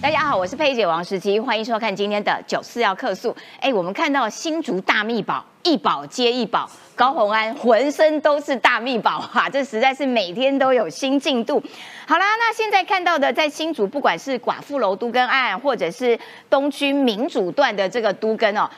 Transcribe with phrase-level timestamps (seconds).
[0.00, 3.34] 大家好，我是佩姐王石琪，欢迎收看今天的九四要客诉。
[3.60, 11.60] 哎，我们看到新竹大秘宝，一宝接一宝，高鸿安浑身都是大秘宝 啊，这实在是每天都有新进度。
[12.06, 16.16] 好啦，那现在看到的在新竹，不管是寡妇楼都根案，或者是
[16.48, 18.70] 东区民主段的这个都根哦，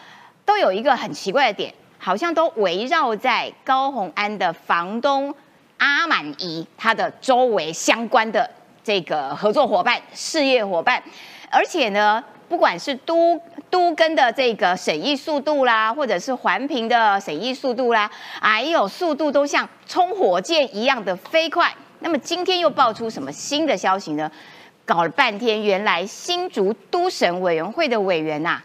[0.46, 5.34] 都有一个很奇怪的点，好像都围绕在高鸿安的房东
[5.76, 8.50] 阿满仪他的周围相关的。
[8.82, 11.02] 这个合作伙伴、事业伙伴，
[11.50, 18.10] 而且呢，不管是都都跟的这个审议速度啦，或者是环评的审议速度啦，
[18.40, 21.72] 还有速度都像冲火箭一样的飞快。
[22.00, 24.30] 那么今天又爆出什么新的消息呢？
[24.86, 28.60] 搞了半天，原来新竹都审委员会的委员呐，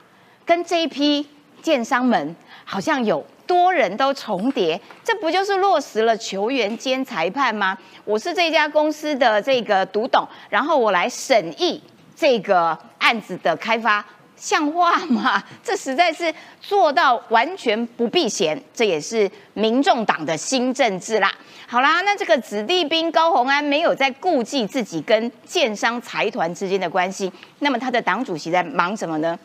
[0.45, 1.27] 跟这一批
[1.61, 3.25] 建商们好像有。
[3.47, 7.77] 多人都重叠，这不就是落实了球员兼裁判吗？
[8.03, 11.81] 我是这家公司的这个独董，然后我来审议
[12.15, 15.43] 这个案子的开发，像话吗？
[15.63, 21.31] 这实在是做到完全不避嫌，这也是民众党的新政治啦。
[21.67, 29.37] 好啦，那这个子弟兵高鸿安没有在顾忌自己跟建商财团之间的关系，那么他的党主席在忙什么呢？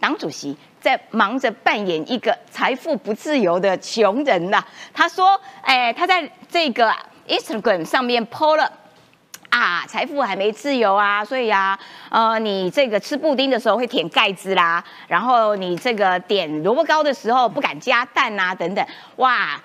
[0.00, 0.56] 党主席。
[0.80, 4.64] 在忙着扮演一个财富不自由的穷人呐。
[4.94, 6.90] 他说：“哎，他在这个
[7.28, 8.72] Instagram 上面 po 了
[9.50, 11.78] 啊，财富还没自由啊，所以啊，
[12.08, 18.82] 呃，你这个吃布丁的时候会舔盖子啦，然后你这个点萝卜糕的时候不敢加蛋啊，等等，
[19.16, 19.60] 哇，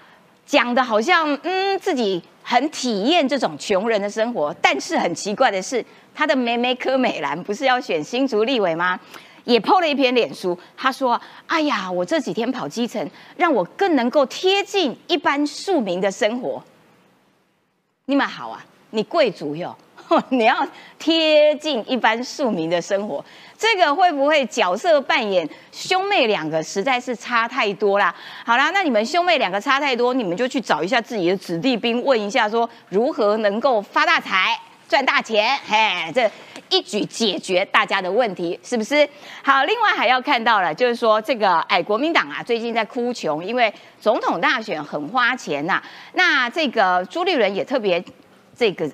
[0.45, 4.53] 讲的好像嗯自己很体验这种穷人的生活。
[4.61, 8.99] 但是很奇怪的是，他的妹妹柯美兰不是要选新竹立委吗？”
[9.45, 16.61] 也 PO 了一篇脸书，他说：“哎呀，我这几天跑基层，让我更能够贴近一般庶民的生活。
[18.05, 19.75] 你们好啊，你贵族哟，
[20.29, 20.67] 你要
[20.99, 23.23] 贴近一般庶民的生活，
[23.57, 28.13] 这个会不会角色扮演兄妹两个实在是差太多啦？
[28.45, 36.29] 好啦，那你们兄妹两个差太多，你们就去找一下自己的子弟兵，问一下说如何能够发大财。”赚大钱，嘿，这
[36.69, 39.07] 一举解决大家的问题，是不是？
[39.43, 45.81] 好，另外还要看到了，就是说这个，哎，国民党啊，最近在哭穷，因为总统大选很花钱呐。
[46.13, 48.03] 那这个朱立伦也特别
[48.55, 48.89] 这个。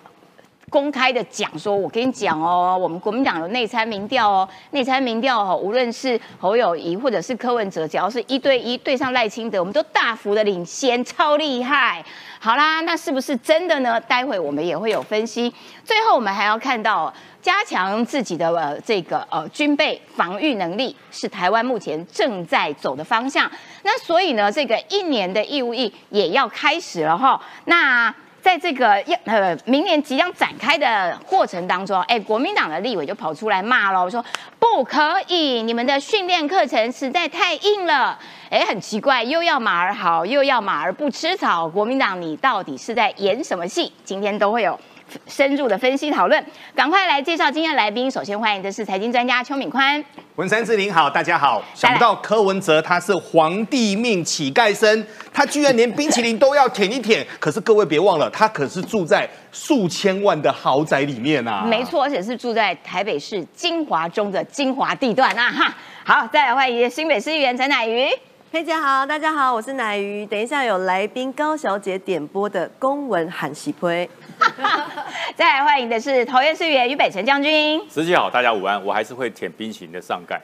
[0.72, 12.02] 公开的讲说，我跟你讲哦，我们国民党有内参民调哦，内参民调哦，无论是侯友谊或者是柯文哲，只要是一对一对上赖清德，我们都大幅的领先，超厉害。
[12.40, 14.00] 好啦，那是不是真的呢？
[14.00, 15.54] 待会我们也会有分析。
[15.84, 23.52] 最后我们还要看到，加强自己的呃这个呃军备防御能力，是台湾目前正在走的方向。
[23.84, 27.40] 那所以呢，这个一年的义务役也要开始了哈。
[27.66, 34.24] 那在这个要呃明年即将展开的过程当中，哎，国民党的立委就跑出来骂了，说
[34.59, 38.18] 不可以，你们的训练课程实在太硬了。
[38.50, 43.94] 哎，很奇怪，又要马儿好，又要马儿不吃草，国民党你到底是在演什么戏？
[44.03, 44.78] 今天都会有。
[45.27, 46.45] 深入的分析讨论，
[46.75, 48.09] 赶快来介绍今天的来宾。
[48.09, 50.03] 首先欢迎的是财经专家邱敏宽，
[50.35, 51.63] 文山志玲好，大家好。
[51.73, 57.25] 想不到柯文哲他是皇帝命乞丐生，他居然连冰淇淋都要舔一舔。
[57.39, 61.63] 可是各位别忘了，他可是住在数千万的豪宅里面啊。
[61.66, 65.51] 没错，而且是住在台北市精华中的精华地段啊！
[65.51, 68.07] 哈，好，再来欢迎新北市议员陈乃瑜。
[68.51, 70.25] 佩姐好，大家好，我是乃瑜。
[70.25, 74.09] 等一下有来宾高小姐点播的公文喊喜推。
[75.35, 77.81] 再来欢迎的是桃园市议员于北辰将军。
[77.90, 78.84] 司机好，大家午安。
[78.84, 80.40] 我还是会舔冰淇淋的上盖。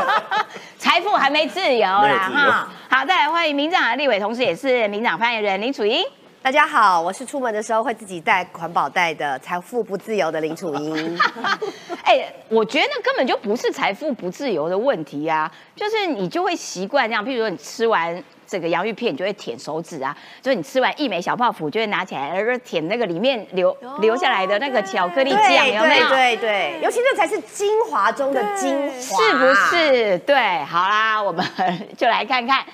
[0.78, 2.68] 财富还没自由啦哈。
[2.88, 6.04] 好，再来欢迎民长的立委，同时也是民长发言人林楚英。
[6.40, 11.18] 大家好，我是出门的时候会自己带环保袋的财富不自由的林楚英。
[12.04, 18.22] 哎，我觉得根本就不是财富不自由的问题啊，就是你就会习惯这样，譬如说你吃完。
[18.48, 26.08] 这个洋芋片你就会舔手指啊，就是你吃完一枚小泡芙就会拿起来，而舔那个里面留留下来的那个巧克力酱，有没有？
[26.08, 30.18] 对对，尤其这才是精华中的精华，是不是？
[30.20, 31.44] 对，好啦，我们
[31.98, 32.64] 就来看看，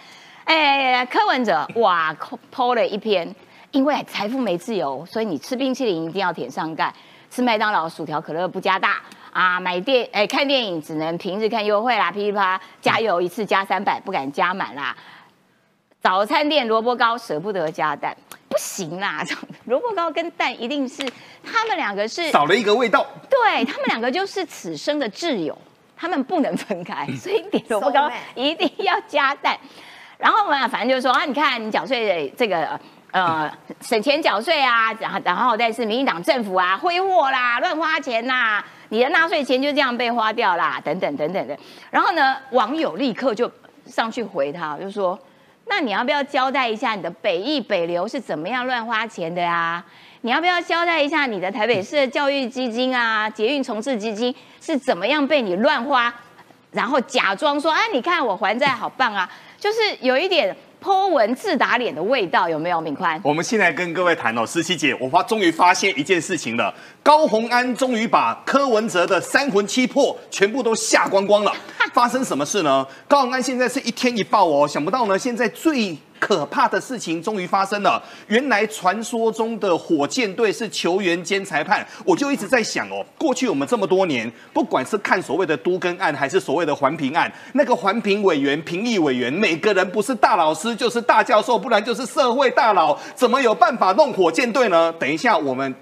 [0.44, 2.14] 哎，柯文哲哇
[2.54, 3.34] ，PO 了一篇，
[3.72, 6.94] 因为财富没自由，所以你吃冰淇淋一定要舔上盖，
[7.30, 14.94] 吃麦当劳薯条可乐不加大啊，买电哎看电影只能平日看优惠啦，噼里啪啦加油一次加三百，不敢加满啦。
[16.04, 18.14] 早餐店萝卜糕舍不得加蛋，
[18.46, 19.24] 不行啦！
[19.64, 21.02] 萝卜糕跟蛋一定是
[21.42, 25.56] 他们两个是少了一个味道，对他们两个就是此生的挚友，
[25.96, 29.58] 他们不能分开， 所以点萝卜糕一定要加蛋。
[30.18, 32.78] 然后嘛，反正就是说啊，你看你缴税这个
[33.10, 38.62] 呃省钱缴税啊，然后然后但是民进党政府啊挥霍啦，乱花钱呐。
[38.90, 41.58] 你的纳税钱就这样被花掉啦，等等等等的。
[41.90, 43.50] 然后呢，网友立刻就
[43.86, 45.18] 上去回他，就说：
[45.66, 49.84] 那你要不要交代一下你的北艺北流是怎么样乱花钱的呀？
[50.20, 56.12] 你要不要交代一下你的台北市的教育基金啊、捷运重置基金是怎么样被你乱花？
[56.70, 60.56] 然后假装说：啊，你看我还债好棒啊，就是有一点。
[60.84, 62.78] 剖文自打脸的味道有没有？
[62.78, 71.50] 敏宽，我们现在跟各位谈哦，思琪姐，我发终于发现一件事情了，高洪安终于把柯文哲的三魂七魄全部都吓光光了。
[71.94, 72.86] 发生什么事呢？
[73.08, 75.96] 高洪安现在是一天一报哦，想不到呢，现在最。
[76.24, 78.02] 可怕的事情终于发生了！
[78.28, 94.90] 原来传说中的火箭队是球员兼裁判，我就一直在想哦，过去我们这么多年，不管是看所谓的都更案，还是所谓的环评案，那个环评委员、评议委员，每个人不是大老师就是大教授，不然就是社会大佬，怎么有办法弄火箭队呢？
[94.98, 95.74] 等一下我们。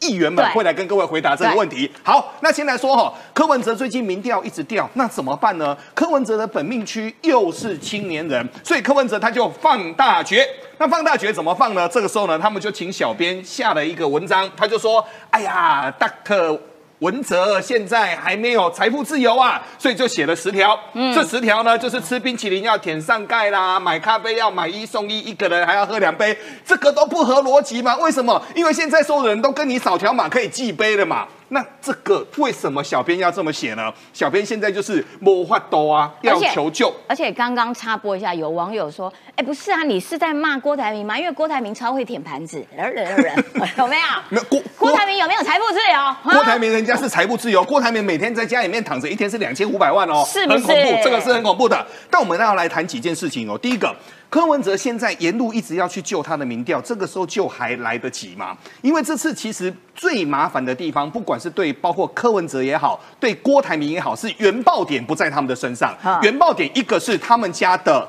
[0.00, 1.90] 议员们会来跟各位回答这个问题。
[2.02, 5.76] 好，那先来说哈，柯文哲最近民调一直掉，那怎么办呢？
[5.94, 10.46] 柯文哲的本命区又是青年人，所以柯文哲他就放大决。
[10.78, 11.88] 那放大决怎么放呢？
[11.88, 16.58] 这个时候呢，他们就请小编下了一个文章，他就说：“哎呀，Doctor。”
[17.00, 20.78] 文哲现在还没有财富自由啊，所以就写了十条。
[20.94, 26.36] 嗯，这十条呢，就是吃冰淇淋要舔上盖啦，买咖啡要买一送一，一个人还要喝两杯，
[26.66, 27.96] 这个都不合逻辑嘛？
[27.98, 28.42] 为什么？
[28.54, 31.26] 因为现在所有人都跟你扫条码可以记杯了嘛。
[31.50, 33.92] 那这个为什么小编要这么写呢？
[34.12, 36.92] 小编现在就是魔法多啊，要求救。
[37.06, 41.18] 而且刚刚插播一下，有网友说：“哎，不是啊，你是在骂郭台铭吗？
[41.18, 43.44] 因为郭台铭超会舔盘子，人人人
[43.76, 44.06] 有没有？
[44.28, 46.32] 没有郭郭台铭有没有财富自由？
[46.34, 50.58] 郭台铭人家是财富自由，郭台铭每天在家里面躺着，一天是两千五百万哦，是不是？
[50.58, 51.86] 很恐怖，这个是很恐怖的。
[52.10, 53.56] 但我们要来谈几件事情哦。
[53.56, 53.94] 第一个。
[54.30, 58.56] 柯文哲现在沿路一直要去救他的民调，这个时候救还来得及吗？
[58.82, 65.96] 因为这次其实最麻烦的地方，不管是对包括柯文哲也好，对郭台铭也好，是原爆点不在他们的身上。
[66.22, 68.06] 原爆点一个是他们家的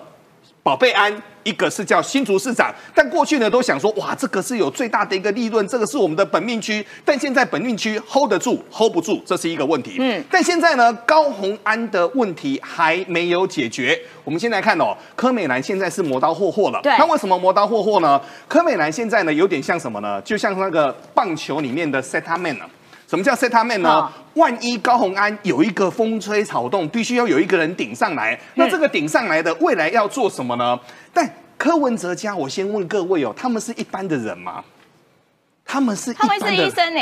[0.70, 1.12] 宝贝安。
[1.44, 6.86] 一个是叫新竹市长，但过去呢都想说，哇，这个是有最大的一个利润，这个是我们的本命区。
[7.04, 9.96] 但现在本命区 hold 得住，hold 不住，这是一个问题。
[9.98, 14.00] 嗯，但现在呢，高鸿安的问题还没有解决。
[14.24, 16.80] 我们先来看哦，柯美兰现在是磨刀霍霍了。
[16.84, 18.22] 对，那为什么磨刀霍霍呢？
[18.48, 20.22] 柯美兰现在呢有点像什么呢？
[20.22, 22.66] 就像那个棒球里面的 set man 呢。
[23.10, 24.08] 什么叫 set up man 呢？
[24.36, 28.40] 万一高鸿安有一个风吹草动，必须要有一个人顶上来。
[28.54, 30.80] 那这个顶上来的未来要做什么呢？
[31.12, 31.28] 但
[31.58, 34.64] 柯文哲家，我先问各位哦，他们是一般的人吗？
[35.66, 36.14] 他们是？
[36.14, 37.02] 他们是医生呢？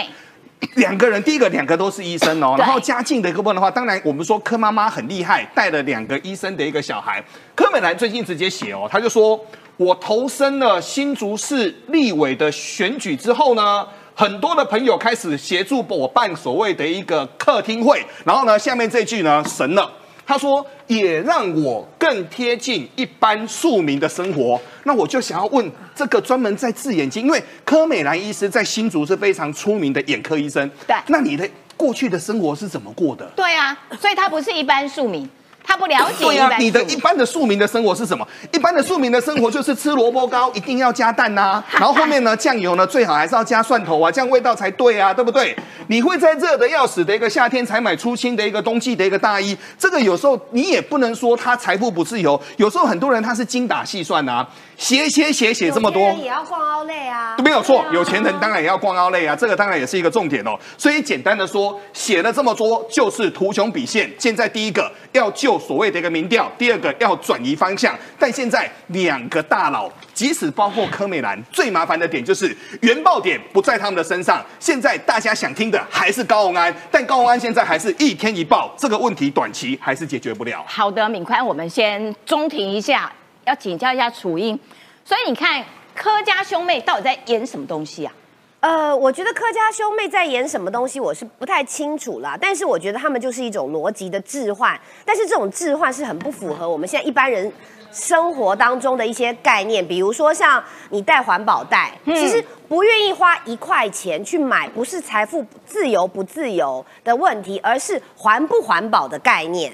[0.75, 2.55] 两个人，第一个两个都是医生哦。
[2.57, 7.21] 然后家境的一个问的话，当然我们说柯妈妈很厉害，带了两个医生的一个小孩。
[7.53, 9.37] 柯美兰最近直接写哦，他就说
[9.75, 13.85] 我投身了新竹市立委的选举之后呢。
[14.19, 19.87] 很多的朋友开始协助我办所谓的一个客厅会，然后呢，下面这句呢神了，
[20.25, 24.59] 他说也让我更贴近一般庶民的生活。
[24.85, 30.67] 那我就想要问这个专门在治眼睛，因为柯美兰医师在新竹是非常出名的眼科医生。
[30.87, 33.23] 对，那你的过去的生活是怎么过的？
[33.35, 35.29] 对啊，所以他不是一般庶民。
[35.67, 36.23] 他不了解。
[36.23, 38.25] 对呀，你的一般的庶民的生活是什么？
[38.53, 41.61] 一般的庶民的生活就是吃萝卜糕，一定要加蛋呐。
[41.77, 45.53] 然后后面呢，酱油呢最好还是要加蒜头啊，这样味道才对啊，对不对？
[45.87, 52.39] 你会在热的要死的一个夏天才买粗新的一个冬季的一个大衣，这个有时候你也不能说他财富不自由。
[52.55, 54.47] 有时候很多人他是精打细算啊，
[54.77, 57.83] 写写写写这么多，也要逛奥莱啊，没有错。
[57.91, 60.57] 有钱人当然也要逛奥莱啊，这个当然也是一个重点哦。
[60.77, 64.09] 所以简单的说，写了这么多就是图穷匕现。
[64.19, 66.49] 现在第一个要救所谓的一个民调。
[66.57, 74.45] 第二个要转移方向，但现在两个大佬，即使包括柯美兰，最麻烦的点就是原爆点不在他们的身上。
[74.59, 80.63] 现在大家想听的还是高鸿安，但高鸿安现在还是一天一爆，这个问题短期还是解决不了。
[80.67, 83.11] 好的，敏宽，我们先中停一下，
[83.45, 84.57] 要请教一下楚英。
[85.03, 85.63] 所以你看
[85.95, 88.13] 柯家兄妹到底在演什么东西啊？
[88.59, 92.35] 呃，我觉得柯家兄妹在演什么东西，我是不太清楚啦。
[92.39, 97.51] 但是我觉得他们就是一种逻辑的置换，但是这种置换是很不符合我们现在一般人
[97.91, 99.87] 生活当中的一些概念。
[99.87, 109.71] 比如说像你带环保袋，其实不愿意花一块钱去买，不是财富自由不自由的问题，而是环不环保的概念。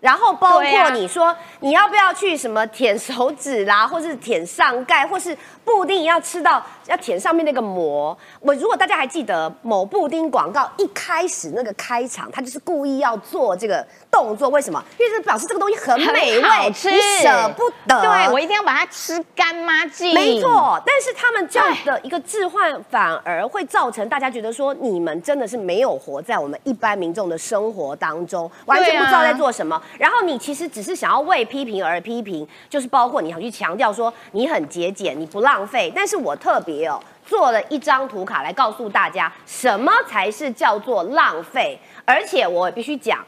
[0.00, 8.16] 然后包括你说你要不要去什么舔手指啦，或是舔上盖，或是布丁要吃到要舔上面那个膜。
[8.40, 14.82] 我如果大家还记得某布丁广告一开始那个开场，他就是故意要做这个动作，为什么？
[14.98, 18.00] 因为这表示这个东西很美味，吃你舍不得。
[18.00, 20.14] 对我一定要把它吃干抹净。
[20.14, 29.80] 没错，但是他们这样的一个置换，反而会造成大家觉得说，你们真的是没有活在我们一般民众的生活当中，完全不知道在做什么。
[29.98, 35.92] 然后你其实只是想要为批评而批评，就是包括你想去强调说你很节俭，你不浪费。
[35.94, 43.22] 但是我特别哦做了一张图卡来告诉大家，什么才是叫做浪费，而且我必须讲。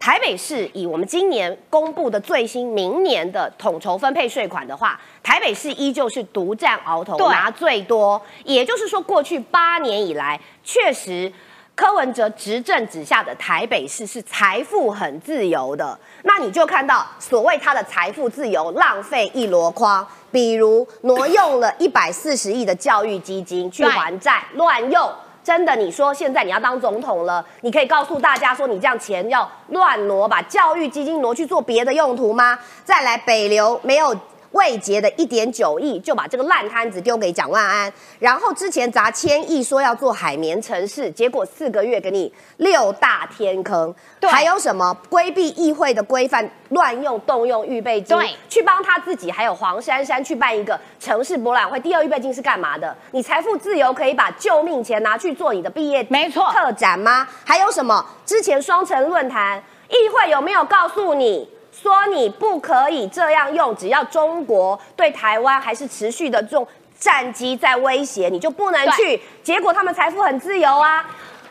[0.00, 8.20] 台北市以我们今年公布的最新明年的统筹分配税款的话，台北市依旧是独占鳌头，拿最多。
[8.44, 11.30] 也就是说，过去八年以来，确实
[11.74, 15.98] 柯文哲执政之下的台北市是财富很自由的。
[16.22, 25.12] 那你就看到所谓他的财富自由浪费一箩筐，比如挪用了一百四十亿的教育基金去还债，乱用。
[25.50, 32.56] 真的，你说现在你要当总统了，你可以告诉大家说，你这样钱要乱挪，把教育基金挪去做别的用途吗？
[32.84, 34.14] 再来，北流没有
[34.52, 51.78] 未结的一点九亿，就把这个烂摊子丢给蒋万安，然后之前砸千亿说要做海绵城市，结果四个月给你六大天坑，对还有什么规避议会的规范，乱用动用预备金，对去帮他自己，还有黄珊珊去办一个城市博览会。
[51.78, 52.96] 第二预备金是干嘛的？
[53.12, 57.28] 你财富自由可以把救命钱拿去做你的毕业没错特展吗？
[57.44, 58.04] 还有什么？
[58.26, 61.48] 之前双城论坛议会有没有告诉你？
[61.80, 66.66] 说你不可以这样用，只要中国对台湾还是持续的这种
[66.98, 69.18] 战机在威胁，你就不能去。
[69.42, 71.08] 结果他们财富很自由啊，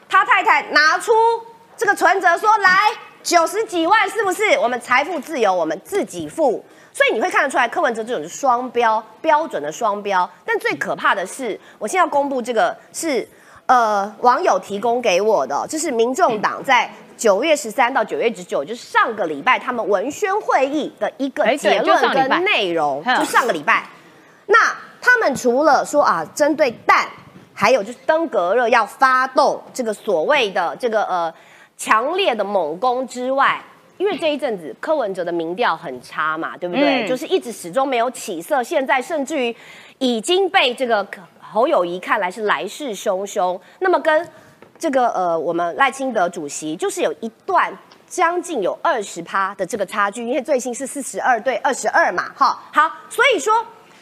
[0.07, 1.11] 他太太拿出
[1.75, 2.77] 这个存折说来
[3.23, 4.51] 九十几万，是不是？
[4.59, 6.63] 我们财富自由，我们自己付。
[6.93, 10.29] 所以你会看得出来，柯文哲这种是双标，标准的双标。
[10.45, 13.27] 但最可怕的是，我现在要公布这个是
[13.65, 23.85] 呃网友提供给我的哦，这是民众党在九月十三到九月十九，就是上个礼拜他们文宣会议的一个结论跟内容，就上个礼拜。
[24.45, 24.57] 那
[25.01, 27.05] 他们除了说啊，针对蛋，
[27.53, 31.33] 还有就是登革热要发动这个所谓的这个呃
[31.75, 33.61] 强烈的猛攻之外，
[33.97, 37.05] 因为这一阵子柯文哲的民调很差嘛，对不对？
[37.05, 39.53] 嗯就是一直始终没有起色，现在甚至于
[39.97, 41.05] 已经被这个
[41.39, 43.59] 侯友谊看来是来势汹汹。
[43.79, 44.25] 那么跟
[44.79, 47.71] 这个呃我们赖清德主席就是有一段。
[48.09, 53.53] 将近有二十趴的这个差距，因为最新是四十二对二十二嘛，哈，好，所以说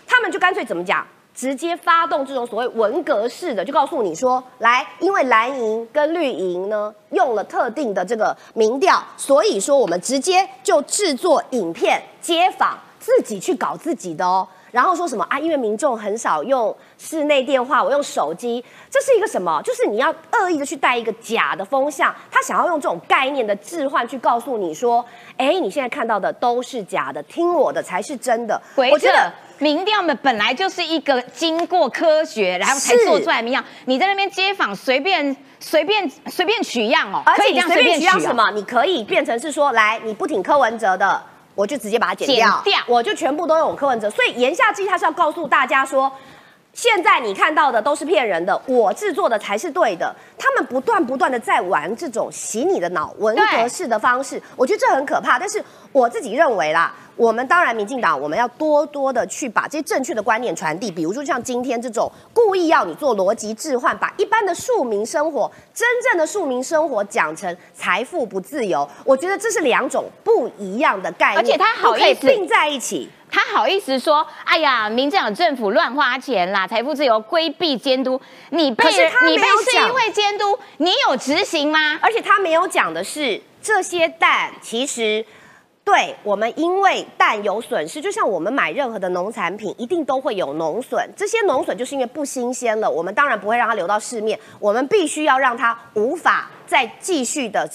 [0.07, 1.05] 他们就干脆怎么讲，
[1.36, 14.48] 直接发动这种所谓文革式的，就告诉你说，来，因为蓝营跟绿营呢用了特定的这个民调，所以说我们直接就制作影片街访，自己去搞自己的哦。
[14.71, 15.39] 然后说什么啊？
[15.39, 19.62] 因为民众很少用室内电话，我用手机，这是一个什么？
[19.63, 25.03] 就是你要恶意的去带一个假的风向，他想要用这种概念的置换去告诉你说，
[25.38, 28.62] 哎，你现在看到的都是假的，听我的才是真的。
[28.75, 33.63] 回我觉得民调们本来就是一个经过科学，然后才做出来的民调。
[33.86, 41.24] 你在那边街访随便随便随便取样哦，而且可以这样你随便取样哦什么，你可以变成是说，来，你不挺柯文哲的，
[41.57, 44.09] 我就直接把它剪掉，剪掉我就全部都用柯文哲。
[44.09, 46.09] 所以言下之意，他是要告诉大家说。
[46.73, 50.15] 现在你看到的都是骗人的，我制作的才是对的。
[50.37, 55.39] 他们不断不断的在玩这种洗你的脑、文革式的方式，我觉得这很可怕。
[55.39, 73.09] 但是我自己认为啦，我们当然民进党我们要多多的去把这些正确的观念传递，比如说像今天这种故意要你做逻辑置换，把一般的庶民生活、真正的庶民生活讲成财富不自由，我觉得这是两种不一样的概念，而且他好意思并在一起。
[73.29, 78.19] 他好意思说，哎呀，民进党政府乱花钱啦，财富自由规避监督，
[78.51, 82.00] 你被是他你被市议会监督，你有执行吗？
[82.01, 85.25] 而且他没有讲的是，这些蛋其实
[85.88, 91.10] 对我们，因为蛋有损失，就像我们买任何的农产品，一定都会有农损。
[91.15, 97.65] 这些农损就是因为不新鲜了，我们当然不会让它流到市面，我们必须要让它无法再继续的。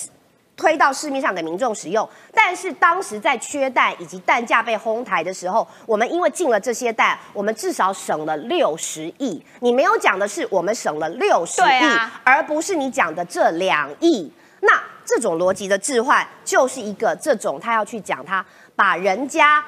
[0.54, 9.42] 推到市面上给民众使用，但是当时在缺蛋以及蛋价被哄抬的时候，我们因为进了这些蛋，我们至少省了六十亿。
[9.60, 14.30] 你没有讲的是，我们省了六十亿，啊而不是你讲的这两亿。
[14.60, 14.70] 那
[15.04, 18.44] 这种逻辑的置换，就是一个这种他要去讲他
[18.76, 19.64] 把人家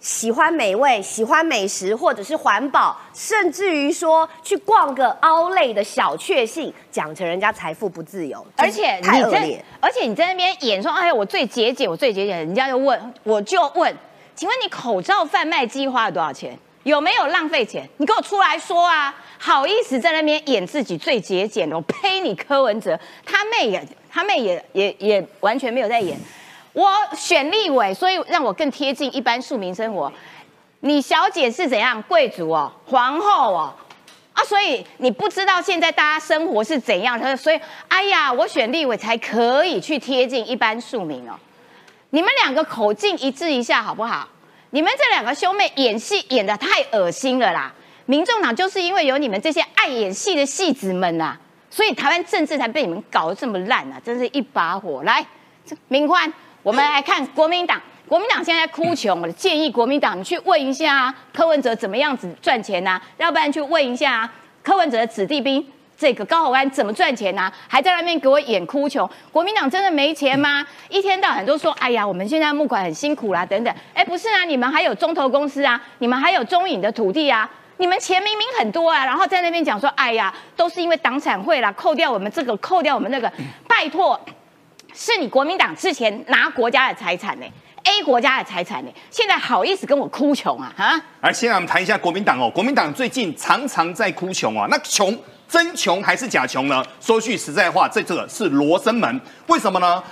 [0.00, 13.94] 喜欢美味、喜欢美食，或者是环保，甚至于说去逛个凹类的小确幸，讲成人家财富不自由，而且你在而且你在那边演说，哎呀，我最节俭，我最节俭，人家就问，我就问，
[14.34, 16.58] 请问你口罩贩卖机花了多少钱？
[16.84, 17.86] 有没有浪费钱？
[17.98, 19.14] 你给我出来说啊！
[19.38, 26.18] 好意思在那边演自己最节俭的，我呸你柯文哲，他妹也他妹也也也完全没有在演。
[26.72, 30.12] 我选立委，所以让我更贴近一般庶民生活。
[30.80, 33.74] 你小姐是怎样贵族哦，皇后哦，
[34.32, 41.34] 啊，所以你不知道现在大家生活是怎样，所以哎呀，我选立委才可以去贴近一般庶民哦。
[42.10, 44.28] 你们两个口径一致一下好不好？
[44.70, 47.72] 你们这两个兄妹演戏演的太恶心了啦！
[48.08, 51.36] 民众党就是因为有你们这些爱演戏的戏子们呐、
[51.68, 54.00] 所以台湾政治才被你们搞得这么烂啊！
[54.02, 55.02] 真是一把火。
[55.02, 55.22] 来，
[55.88, 57.78] 明宽，我们来看国民党。
[58.06, 65.62] 国民党现在哭穷，我建议国民党你去问一下啊，柯文哲怎么样子赚钱呐、要不然去问一下啊，柯文哲的子弟兵
[65.94, 70.66] 这个高虹安怎么赚钱呐、还在那边给我演哭穷，国民党真的没钱吗？
[70.88, 73.74] 一天到晚都说，哎呀，我们现在募款很辛苦啦，等等。
[73.92, 77.46] 哎，不是啊，你们还有中投公司啊，你们还有中影的土地啊。
[77.78, 83.32] 你们钱明明很多啊，然后在那边讲说，哎呀，都是因为党产会啦，扣掉我们这个，扣掉我们那个，
[83.66, 84.20] 拜托，
[84.92, 87.46] 是你国民党之前拿国家的财产呢、
[87.84, 90.72] A 国家的财产呢、现在好意思跟我哭穷啊？
[90.76, 91.00] 哈？
[91.20, 92.50] 来，先来我们谈一下国民党哦。
[92.52, 95.16] 国民党最近常常在哭穷啊，那穷
[95.48, 96.84] 真穷还是假穷呢？
[97.00, 100.02] 说句实在话，这这个是罗生门，为什么呢？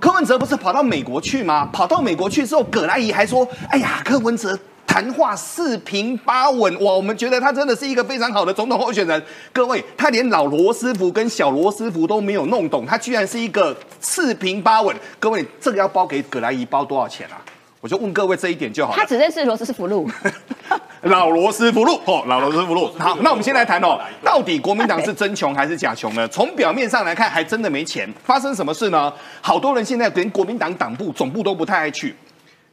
[0.00, 1.66] 柯文哲不是跑到美国去吗？
[1.72, 4.58] 跑到美国去之后，葛莱仪还说：“哎呀，柯文哲
[4.94, 9.20] 谈话四平八稳，哇，我们觉得他真的是一个非常好的总统候选人。”
[9.52, 14.94] 各位，他连老罗斯福跟小罗斯福都没有弄懂，他居然是一个四平八稳。
[15.18, 17.42] 各位，这个要包给葛莱仪包多少钱啊？
[17.80, 19.04] 我就问各位这一点就好了他。
[19.04, 20.08] 只认识罗斯福路，
[21.02, 22.92] 老罗斯福路哦，老罗斯福路。
[22.96, 26.26] 好，那我们先来谈哦，到底国民党是真穷还是假穷呢？
[26.30, 28.08] 从表面上来看，还真的没钱。
[28.22, 29.12] 发生什么事呢？
[29.40, 32.14] 好多人现在连国民党党部总部都不太爱去。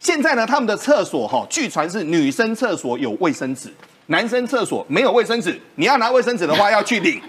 [0.01, 3.71] 现在呢，他们的厕所哈、据传是女生厕所有卫生纸，
[4.07, 5.61] 男生厕所没有卫生纸。
[5.75, 7.21] 你要拿卫生纸的话，要去领。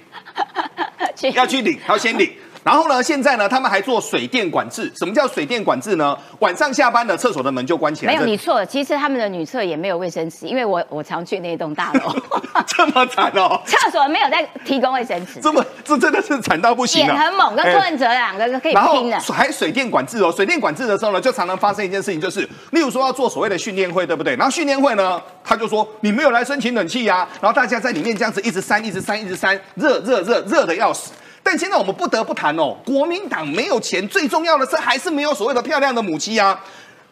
[1.15, 2.33] 去要去领，要先领。
[2.65, 4.91] 然后呢，现在呢，他们还做水电管制。
[4.97, 6.17] 什么叫水电管制呢？
[6.39, 8.13] 晚上下班了厕所的门就关起来。
[8.13, 12.15] 没有你错了，其实他们的女厕也没有卫生纸，因为我我常去那栋大楼，
[12.67, 17.25] 这么惨哦， 厕所没有在提供卫生纸，这么这真的是惨到不行演啊！
[17.25, 19.19] 很猛，跟哎柯文哲两个可以拼的。
[19.21, 24.37] 还水电管制哦，水电管制的时候呢，就常常发生一件事情，就是例如说要做所谓的训练会，对不对？
[24.37, 31.11] 然后训练会呢，他就说你没有来申请冷气呀、然后大家在里面这样子一直扇，一直扇，一直扇，热热热热的要死。
[31.43, 36.59] 但现在我们不得不谈哦，国民党没有钱，最重要的是还是没有所谓的漂亮的母鸡啊。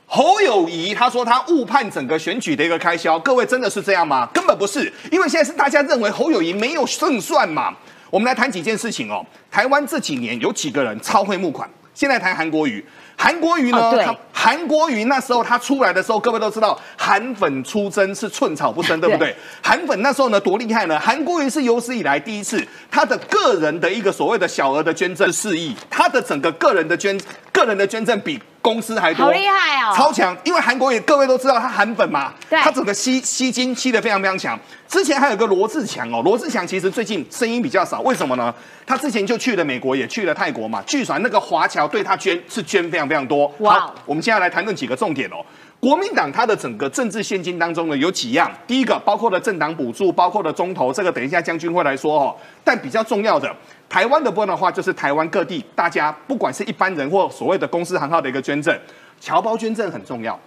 [0.07, 4.29] 侯友谊他说他误判整个选举的一个开销，各位真的是这样吗？
[4.33, 7.75] 根本不是，因为现在是大家认为侯友谊没有胜算嘛。
[8.11, 9.25] 我们来谈几件事情哦。
[9.51, 11.69] 台湾这几年有几个人超会募款？
[11.95, 12.85] 现在谈韩国瑜。
[13.23, 13.77] 韩国瑜呢？
[13.79, 19.29] 哦对他韩国瑜那时候他出来的时候，各位都知道韩粉出征是寸草不生，对不对？
[19.29, 20.99] 对韩粉那时候呢多厉害呢？
[20.99, 27.21] 韩国瑜是有史以来第一次，他的个人的一个所谓的小额的捐赠是四亿，他的整个个人的捐
[27.53, 30.37] 个人的捐赠比公司还多，好厉害哦超强！
[30.45, 34.59] 因为韩国也各位都知道他韩粉嘛，对他整个吸吸金吸的非常非常强。
[34.87, 38.55] 之前还有个罗志强哦，罗志强其实最近声音比较少，为什么呢？
[38.87, 40.83] 他之前就去了美国，也去了泰国嘛。
[40.87, 43.51] 据传那个华侨对他捐是捐非常非常多。
[43.61, 45.37] 哇好，我们现在来谈论几个重点哦。
[45.79, 52.37] 国民党它的整个政治现金当中呢，有几样，第一个包括了政党补助，包括了中投，这个等一下将军会来说哦。
[52.63, 53.51] 但比较重要的，
[53.91, 58.73] 台湾的部分的话，就是台湾各地大家不管是一般人或所谓的公司行号的一个捐赠，
[59.21, 60.39] 侨胞捐赠很重要。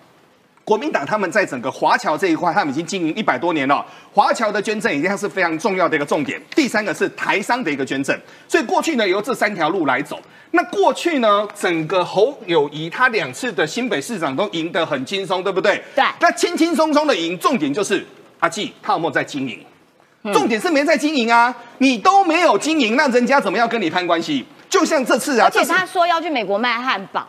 [0.63, 3.86] 国民党他们在整个华侨这一块，他们已经经营一百多年了。
[4.13, 6.41] 华侨的捐赠一定是非常重要的一个重点。
[6.56, 10.17] 第三个是台商的一个捐赠，所以过去呢由这三条路来走。
[10.51, 15.84] 那过去呢，整个侯友谊他两次的新北市长都赢得很轻松，对不对？
[15.93, 18.06] 对那轻轻松松的赢，重点就是
[18.39, 19.60] 阿纪他有没有在经营？
[20.31, 24.45] 重点是没在经营啊，你都没有经营，那人家怎么样跟你攀关系？
[24.69, 27.27] 就像这次啊，而且他说要去美国卖汉堡，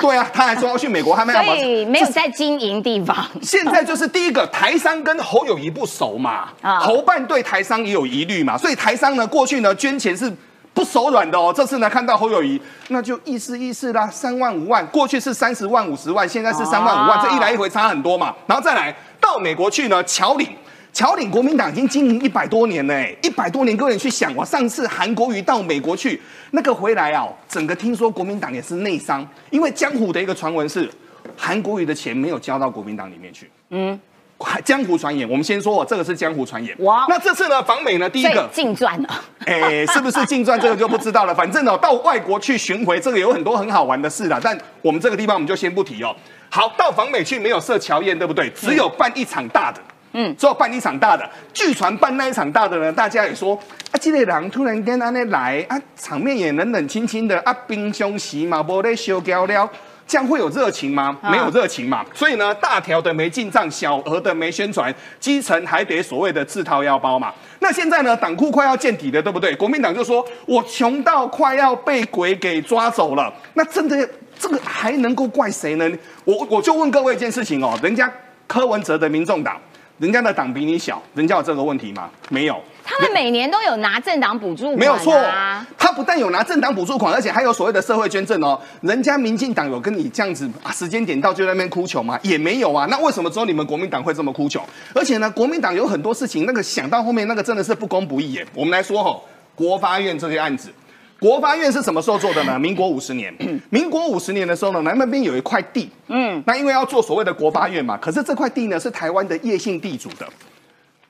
[0.00, 3.26] 对啊，他还说要去美国还没 所以没有在经营地方。
[3.42, 10.32] 现在就是第一个台商跟侯友谊不熟嘛，啊侯办对台商也有疑虑嘛，所以台商呢过去呢捐钱是
[10.72, 11.52] 不手软的哦。
[11.52, 18.32] 这次呢看到侯友谊，那就意思意思啦，三万五万，过去是三十万五十万，现在是三万五万，哦这一来一回差很多嘛。
[18.46, 20.48] 然后再来到美国去呢，侨领。
[20.94, 30.88] 侨领国民党已经经营一百多年了，哎，一百多年，各位去想，我上次韩国瑜到美国去，那个回来啊，整个听说国民党也是内伤，因为江湖的一个传闻是，
[31.36, 33.98] 韩国瑜的钱没有交到国民党里面去，嗯，
[34.64, 36.72] 江湖传言，我们先说哦，这个是江湖传言。
[36.78, 39.24] 哇那这次呢，访美呢，第一个，净赚了。
[39.46, 41.34] 哎，是不是净赚这个就不知道了。
[41.34, 44.38] 反正哦，到外国去巡回，这个有很多很好玩的事啦。
[44.40, 46.14] 但我们这个地方我们就先不提哦。
[46.50, 48.48] 好，到访美去没有设乔宴，对不对？
[48.50, 49.80] 只有办一场大的。
[49.80, 49.93] 嗯，
[50.38, 51.28] 只有办一场大的。
[51.52, 53.54] 据传办那一场大的呢，大家也说
[53.90, 59.68] 啊，这个人突然间安尼来啊，场面也冷冷清清的啊，冰箱席嘛，无咧烧胶了。
[60.06, 61.16] 这样会有热情吗？
[61.22, 62.04] 啊没有热情嘛。
[62.12, 67.32] 所以呢，大条的没进账，小额的没宣传，基层还得所谓的自掏腰包嘛。
[67.60, 69.54] 那现在呢，党库快要见底了，对不对？
[69.56, 73.32] 国民党就说我穷到快要被鬼给抓走了。
[73.54, 74.06] 那真的
[74.38, 75.90] 这个还能够怪谁呢？
[76.26, 78.12] 我我就问各位一件事情哦，人家
[78.46, 79.58] 柯文哲的民众党，
[79.98, 82.10] 人家的党比你小，人家有这个问题吗？
[82.28, 82.60] 没有。
[82.84, 85.14] 他们每年都有拿政党补助款、啊，没有错，
[85.78, 88.60] 他不但有拿政党补助款，而且还有所谓的社会捐赠哦。
[88.80, 92.18] 人家民进党有跟你这样子啊，时间点到就在那边哭穷吗？
[92.22, 92.86] 也没有啊。
[92.90, 94.62] 那为什么只有你们国民党会这么哭穷？
[94.94, 98.46] 而且呢，国民党有很多事情，那个想到后面那个真的是不公不义耶。
[98.52, 100.70] 我们来说吼，国发院这些案子。
[101.24, 102.56] 国发院是什么时候做的呢？
[102.60, 103.34] 民国五十年，
[103.70, 110.28] 民国五十年的时候呢，南那边有一块地，嗯，那因为要做所谓的国发院嘛，可是这块地呢是台湾的叶姓地主的，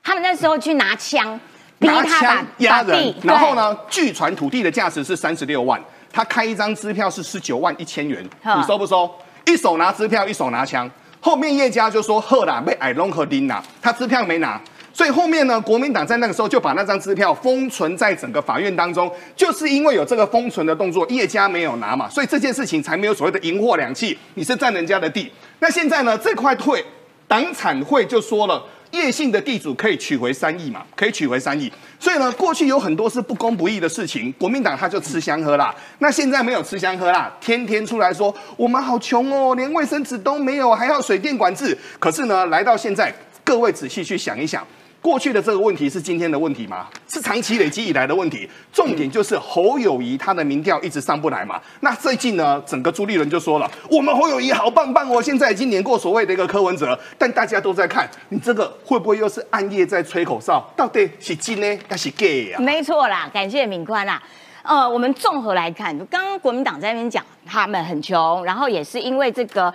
[0.04, 1.40] 他们那时候去拿枪，
[1.80, 3.56] 逼拿枪压人地，然后？
[3.56, 9.10] 呢，据传土地的价值是三十六万，他开一张支票是十九万一千元，哈你收不收？
[9.46, 10.88] 一手拿支票，一手拿枪。
[11.18, 14.60] 后面叶家就说贺啦，被矮龙和林啦，他支票没拿。
[14.94, 25.28] 所以后面呢，国民党在那个时候就把那张支票封存在整个法院当中，就是因为有这个封存的动作，叶家没有拿嘛，所以这件事情才没有所谓的赢货两讫，你是占人家的地。
[25.58, 26.84] 那现在呢，这块退
[27.26, 31.68] 党产会就说了，叶姓的地主可以取回三亿嘛，可以取回三亿。
[31.98, 35.74] 所以呢，过去有很多是不公不义的事情，国民党他就吃香喝辣。
[35.98, 41.76] 那现在没有吃香喝辣，天天出来说我们好穷哦，连卫生纸都没有，还要水电管制。
[41.98, 44.64] 可是呢，来到现在，各位仔细去想一想。
[45.04, 46.86] 过去的这个问题是今天的问题吗？
[47.06, 48.48] 是长期累积以来的问题。
[48.72, 51.60] 重点就是侯友谊他的民调一直上不来嘛。
[51.80, 56.98] 那最近呢，整个朱立伦就说了，我们侯友谊好棒棒哦，现在已经碾过所谓的一个柯文哲。
[57.18, 60.66] 但大家都在看你这个会不会又是暗夜在吹口哨？
[60.74, 64.22] 到底是真呢，还是假呀、没错啦，感谢敏宽啦。
[64.62, 69.70] 呃，我们综合来看，刚刚国民党在那边讲他们很穷，然后也是因为这个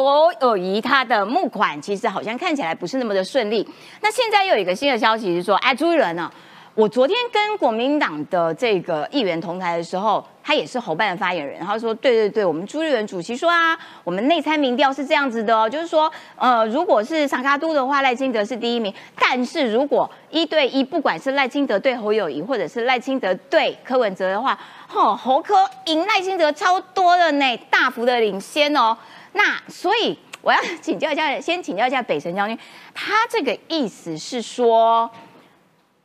[0.00, 3.68] 侯友谊他的募款其实好像看起来不是那么的顺利。
[4.00, 6.32] 那现在又有一个新的消息是说，哎，朱立伦呢、
[6.74, 28.96] 我昨天跟国民党的这个议员同台的时候，他也是侯办的发言人，他说：“对对对，我们朱立伦主席说啊，我们内参民调是这样子的哦，就是说，呃，如果是萨卡都的话，赖清德是第一名，但是如果一对一，不管是赖清德对侯友谊，或者是赖清德对柯文哲的话，吼，侯柯赢赖清德超多的呢，大幅的领先哦。
[29.32, 32.58] 那所以我要请教一下，先请教一下北辰将军，
[32.94, 35.10] 他这个意思是说。”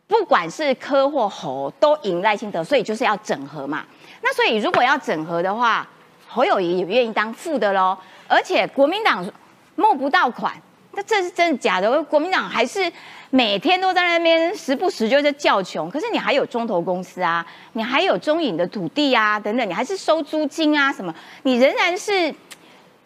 [0.10, 3.86] 不管是柯或侯都赢赖清德，所以就是要整合嘛。
[4.22, 5.86] 那所以如果要整合的话，
[6.26, 7.98] 侯友谊也愿意当副的喽。
[8.26, 9.30] 而且国民党
[9.76, 10.54] 募不到款，
[10.94, 12.02] 那这是真的假的？
[12.04, 12.90] 国民党还是
[13.32, 15.92] 每天都在那边时不时就在叫穷。
[15.92, 21.14] 可是你还有中投公司啊，你还有中影的土地啊，等等，你还是收租金啊什么，
[21.44, 22.34] 你仍然是。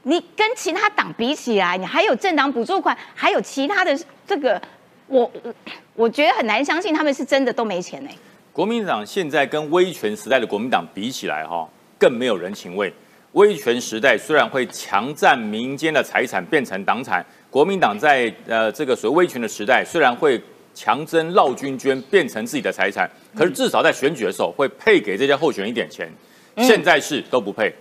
[0.03, 4.61] 你跟其他党比起来，你还有政党补助款，还有其他的这个，
[5.07, 5.53] 我我
[5.95, 8.09] 我觉得很难相信他们是真的都没钱呢、
[8.51, 12.91] 国民党现在跟威权时代的国民党比起来，哈，更没有人情味。
[13.33, 20.41] 威权时代虽然会强占民间的财产变成党产，国民党在呃这个所谓威权的时代，虽然会
[20.73, 26.11] 强征绕军捐变成自己的财产，可是至少在选举的时候会配给这些候选人一点钱。
[26.57, 27.73] 现在是都不配，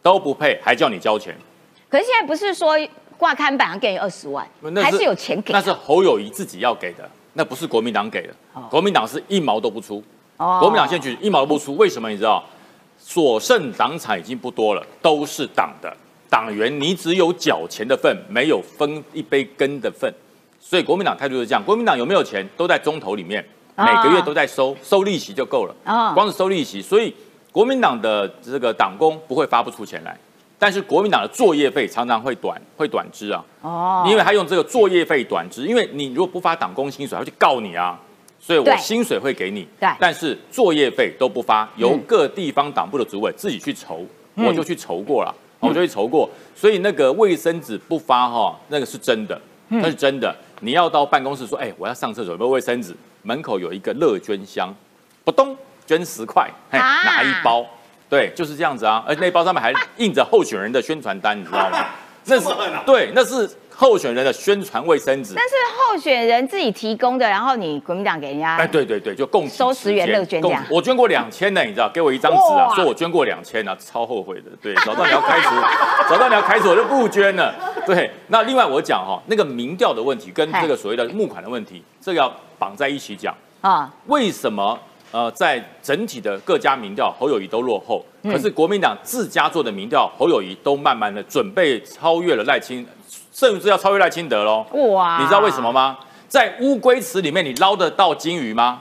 [0.00, 1.36] 都不配，还叫你交钱，
[1.88, 2.74] 可是现在不是说
[3.16, 8.34] 挂刊板要给你二十万，那还是有钱给啊、那是侯友谊自己要给的，那不是国民党给的。
[8.68, 10.02] 国民党是一毛都不出。
[10.38, 12.44] 哦国民党现在举一毛都不出，为什么你知道？
[12.98, 15.96] 所剩党产已经不多了，都是党的
[16.28, 20.12] 党员，你只有缴钱的份，没有分一杯羹的份。
[20.58, 23.46] 所以国民党态度是这样：国民党有没有钱，都在中投里面，
[23.76, 25.74] 啊每个月都在收，收利息就够了。
[25.84, 27.14] 啊光是收利息，所以
[27.52, 30.18] 国民党的这个党工不会发不出钱来，
[30.66, 33.44] 但是国民党的作业费常常会短，会短支啊。
[33.60, 34.04] 哦。
[34.10, 37.96] 因为他用这个作业费短支，因为你如果不发党工薪水，他会去告你啊。
[38.40, 39.88] 所以我薪水会给你，对。
[40.00, 44.44] 但是作业费都不发，由各地方党部的主委自己去筹，嗯。
[44.44, 49.80] 我就去筹过了，我就去筹过，所以那个卫生纸不发哈，那个是真的，嗯。
[49.80, 50.34] 那是真的。
[50.62, 52.92] 你要到办公室说，哎，我要上厕所，有没有卫生纸？
[53.22, 54.74] 门口有一个乐捐箱，
[55.22, 57.04] 不咚捐十块，嘿，啊。
[57.04, 57.64] 拿一包，
[58.08, 61.84] 对，就是这样子啊，而且那包上面还印着候选人的宣传单，你知道吗？
[62.28, 62.48] 那是
[62.84, 65.32] 对，那是候选人的宣传卫生纸。
[65.36, 74.50] 那是候选人自己提供的，然后你国民党给人家，哎，对对对，就共收十元乐捐这样我捐过两千呢，你知道，给我一张纸啊，哇说我捐过两千啊，超后悔的。
[74.60, 75.50] 对，早知道你要开除，
[76.10, 77.54] 早知道你要开除，我就不捐了。
[77.86, 83.32] 对，那另外我讲哈，那个民调的问题跟这个所谓的募款的问题，这个要绑在一起讲。
[83.60, 84.76] 啊，为什么
[85.12, 92.86] 呃，在整体的各家民调，侯友谊都落后，嗯可是国民党自家做的民调，侯友谊都慢慢的准备超越了赖清，
[93.32, 94.66] 甚至要超越赖清德喽。
[94.92, 95.72] 哇，你知道为什么？
[95.72, 95.98] 吗？
[96.28, 98.80] 在乌龟池里面，你捞得到金鱼吗？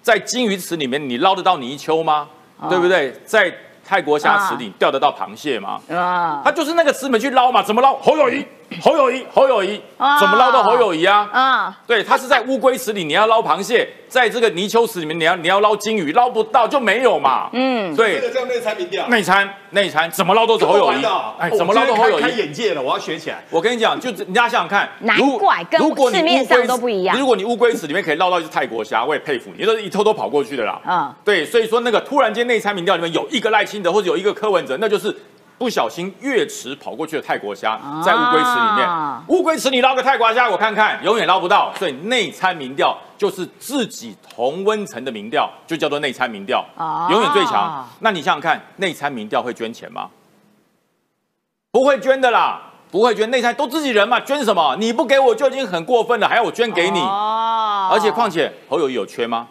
[0.00, 2.28] 在金鱼池里面，你捞得到泥鳅吗？
[2.60, 3.12] 哦对不对？
[3.26, 3.52] 在
[3.84, 5.80] 泰国虾池里钓得到螃蟹吗？
[5.90, 7.94] 啊他就是那个池里面去捞嘛，怎么捞？
[7.96, 8.46] 侯友谊，
[8.80, 11.28] 侯友谊，侯友谊，啊怎么捞到侯友谊啊？
[11.32, 17.48] 啊，对，他是在乌龟池里，你要捞螃蟹；在这个泥鳅池里面，你要你要捞金鱼，捞不到就没有嘛。
[17.52, 21.04] 嗯，对，这叫内参民调，内参内参怎么捞都是侯友谊，
[21.38, 22.28] 哎，怎么捞都侯友谊开。
[22.34, 23.44] 眼界了，我要学起来。
[23.50, 30.80] 我跟你讲，就人家想想看，难如怪跟如果你市面上乌龟都不一样如果你乌龟池里面可以捞到一只泰国虾，我也佩服你，都是一偷偷跑过去的啦。
[30.86, 35.14] 嗯对，所以说那个突然间内参民调里面有一个赖清德或者有一个柯文哲，那就是
[35.56, 41.72] 不小心越池跑过去的泰国虾，在乌龟池里面啊，乌龟池你捞个泰国虾，我看看，永远捞不到。
[41.78, 47.88] 所以内参民调就是自己同温层的民调，就叫做内参民调哦，永远最强。
[48.00, 50.08] 那你想想看，内参民调会捐钱吗？
[51.70, 53.30] 不会捐的啦，不会捐。
[53.30, 54.76] 内参都自己人嘛，捐什么？
[54.80, 56.98] 你不给我就已经很过分了，还要我捐给你？
[57.00, 59.46] 哦而且况且侯友谊有缺吗？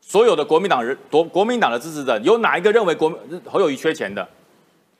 [0.00, 3.12] 所有的国民党人，国国民党的支持者，有哪一个认为国
[3.46, 4.26] 侯友谊缺钱的？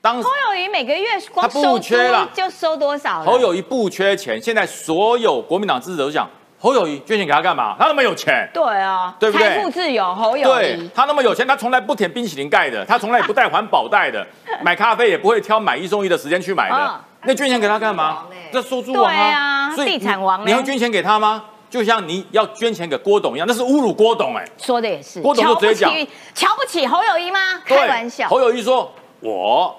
[0.01, 3.21] 当时侯友谊每个月光收缺啦租就收多少？
[3.21, 6.25] 侯友谊不缺钱，现在所有国民党支持者都讲
[6.57, 7.75] 侯友谊捐钱给他干嘛？
[7.77, 8.49] 他那么有钱。
[8.53, 14.25] 对啊，对不对财富自由，侯友对谊，他那么有钱，他从来不舔冰淇淋盖的，他从来也不带环保袋的，
[14.63, 16.99] 买咖啡也不会挑买一送一的时间去买的嗯。
[17.23, 18.49] 那捐钱给他干嘛王欸？
[18.53, 21.43] 这收租王对啊所以地产王欸你你要捐钱给他吗？
[21.69, 24.47] 就像你要捐钱给郭董一样，那是侮辱郭董哎。
[24.57, 27.39] 说的也是，郭董就直接讲瞧不起瞧不起侯友谊吗？
[27.67, 29.77] 对开玩笑，侯友谊说：“我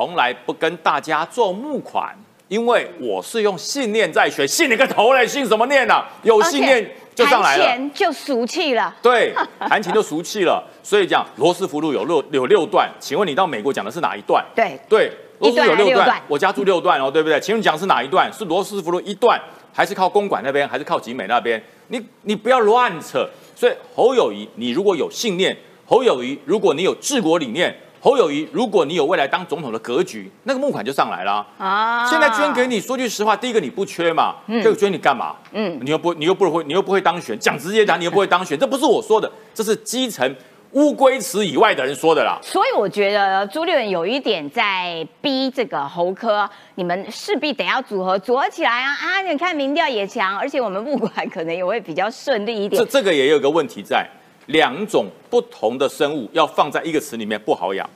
[0.00, 2.16] 从来不跟大家做募款，
[2.48, 6.08] 因为我是用信念在学，信你个头嘞，信什么念啊？
[6.22, 8.96] 有信念就上来谈了。”钱就俗气了。
[9.02, 10.64] 对，弹琴就俗气了。
[10.82, 14.42] 所以讲罗斯福路有六有六段，请问你到美国讲的是哪一段？
[14.54, 17.38] 对对，罗斯福有六段我家住六段哦，对不对？
[17.38, 18.32] 请问你讲的是哪一段？
[18.32, 19.38] 是罗斯福路一段，
[19.70, 21.62] 还是靠公馆那边，还是靠集美那边？
[21.88, 23.28] 你你不要乱扯。
[23.54, 31.46] 所以侯友谊，你如果有信念，侯友谊，如果你有治国理念，侯友谊，如果你有未来当总统的格局，那个募款就上来了。
[31.58, 35.36] 啊现在捐给你，说句实话，第一个你不缺嘛，第二个捐你干嘛？
[35.52, 40.34] 嗯嗯，你又不你又不会你又不会当选，讲直接讲你又不会当选， 这不是我说的，这是基层
[40.72, 42.38] 乌龟池以外的人说的啦。
[42.40, 49.20] 所以我觉得朱立伦有一点在逼这个侯科，你们势必得要组合组合起来啊啊！
[49.20, 52.82] 你看民调也强，而且我们募款可能也会比较顺利一点。
[52.82, 54.08] 这这个也有一个问题在，
[54.50, 57.88] 两种不同的生物要放在一个池里面不好养。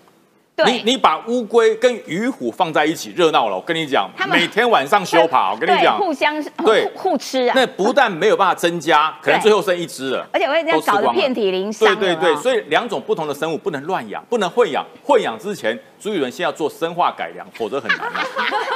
[0.57, 10.25] 你对，你把乌龟跟鱼虎放在一起热闹了，我跟你讲每天晚上修爬，我跟你对讲，互相对互互吃啊，那不但没有办法增加，可能最后剩一只了。
[10.33, 12.15] 而且会这样搞得遍体鳞伤对。
[12.15, 14.87] 对对，所以两种不同的生物不能乱养，不能混养。
[15.03, 18.25] 混养之前，朱雨伦先要做生化改良，否则很难啊。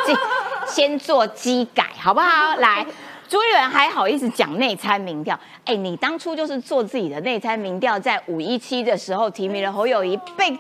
[0.05, 0.17] 先
[0.67, 2.57] 先做机改，好不好？
[2.57, 2.85] 来，
[3.29, 5.38] 朱立伦还好意思讲内参民调？
[5.67, 10.59] 哎，你当初就是做自己的内参民调，在五一七的时候提名了侯友谊，被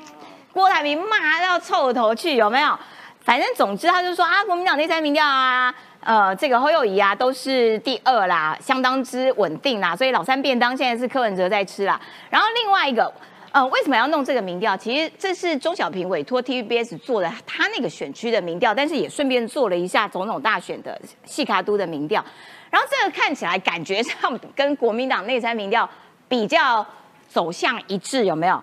[0.52, 2.78] 郭台铭骂到臭头去，有没有？
[3.20, 5.74] 反正总之他就说啊，国民党内参民调啊。
[6.00, 12.00] 呃，这个侯友谊啊，都是第二啦，相当之稳定啦，所以老三便当现在是柯文哲在吃啦。
[12.30, 13.12] 然后另外一个，
[13.58, 14.76] 呃，为什么要弄这个民调？
[14.76, 22.24] 其实这是钟小平委托 TVBS 做的他那个选区的民调，但是也顺便做了一下总统大选的细卡都的民调。
[22.70, 25.90] 然后这个看起来感觉上 跟国民党内参民调
[26.28, 26.86] 比较
[27.28, 28.62] 走向一致，有没有？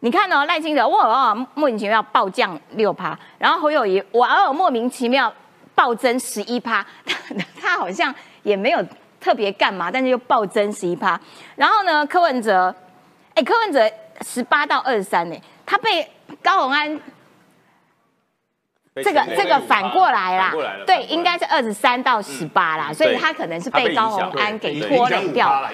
[0.00, 5.32] 你看哦，赖清德哇哇莫名其妙暴降六趴，然后侯友谊哇哦莫名其妙
[5.74, 6.86] 暴增十一趴，
[7.58, 8.84] 他好像也没有
[9.18, 11.18] 特别干嘛，但是又暴增十一趴。
[11.54, 12.74] 然后呢，柯文哲，
[13.32, 13.90] 哎，柯文哲
[14.24, 16.08] 十八到二十三呢，他被
[16.42, 17.00] 高虹安
[19.04, 20.54] 这个这个反过来啦。
[20.86, 25.68] 对，应该是二十三到十八啦，嗯所以他可能是被被高影响虹安给对拖累掉。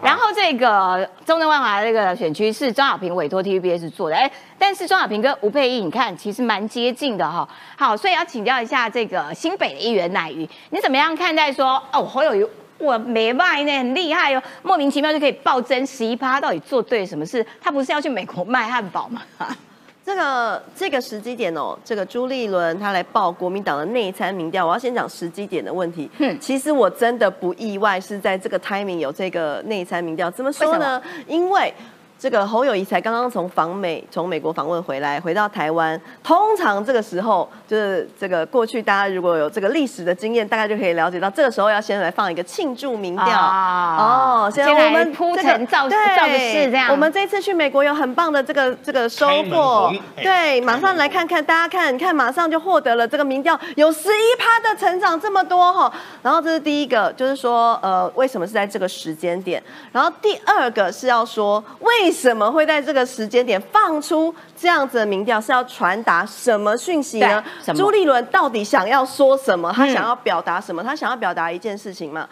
[0.00, 12.46] 然后这个中正万华这个选区是庄小平委托 TVBS 做的，哎，但是庄小平跟吴佩益，你看其实蛮接近的哈、好，所以要请教一下这个新北的议员乃瑜，你怎么样看待说哦侯友谊
[12.78, 17.44] 我没卖呢，很厉害哦，莫名其妙就可以暴增十一趴，到底做对什么事？
[17.60, 19.22] 他不是要去美国卖汉堡吗？
[20.04, 26.10] 这个这个时机点哦，这个朱立伦他来报国民党的内参民调，我要先讲时机点的问题。
[26.16, 31.02] 嗯其实我真的不意外是在这个 timing 有这个内参民调，怎么说为呢？
[31.26, 31.74] 因为
[32.18, 35.98] 这个侯友谊才刚刚从访美，从美国访问回来，回到台湾。
[36.24, 43.26] 通常这个时候，就是这个过去大家如果有这个历史的经验，大概就可以了解到，这个时候要先来放一个庆祝民调。
[43.28, 55.92] 啊哦，现先来在我们铺这陈造对造个势这样我们这次去美国有很棒的这个这个收获对，马上来看看，大家看，你看，马上就获得了这个民调有十一趴的成长，这么多哈。
[56.22, 59.62] 然后这是第一个，就是说，呃，为什么是在这个时间点？
[59.92, 67.42] 然后第二个是要说，为什么会在这个时间点放出这样子的民调，是要传达什么讯息呢
[67.74, 69.72] 朱立伦到底想要说什么？
[69.72, 70.82] 他嗯想要表达什么？
[70.82, 72.28] 他想要表达一件事情嘛？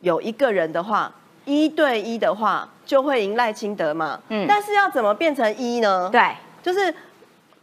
[0.00, 1.10] 有一个人的话，
[1.44, 4.20] 一对一的话就会赢赖清德嘛。
[4.28, 6.08] 嗯但是要怎么变成一呢？
[6.12, 6.20] 对，
[6.62, 6.94] 就是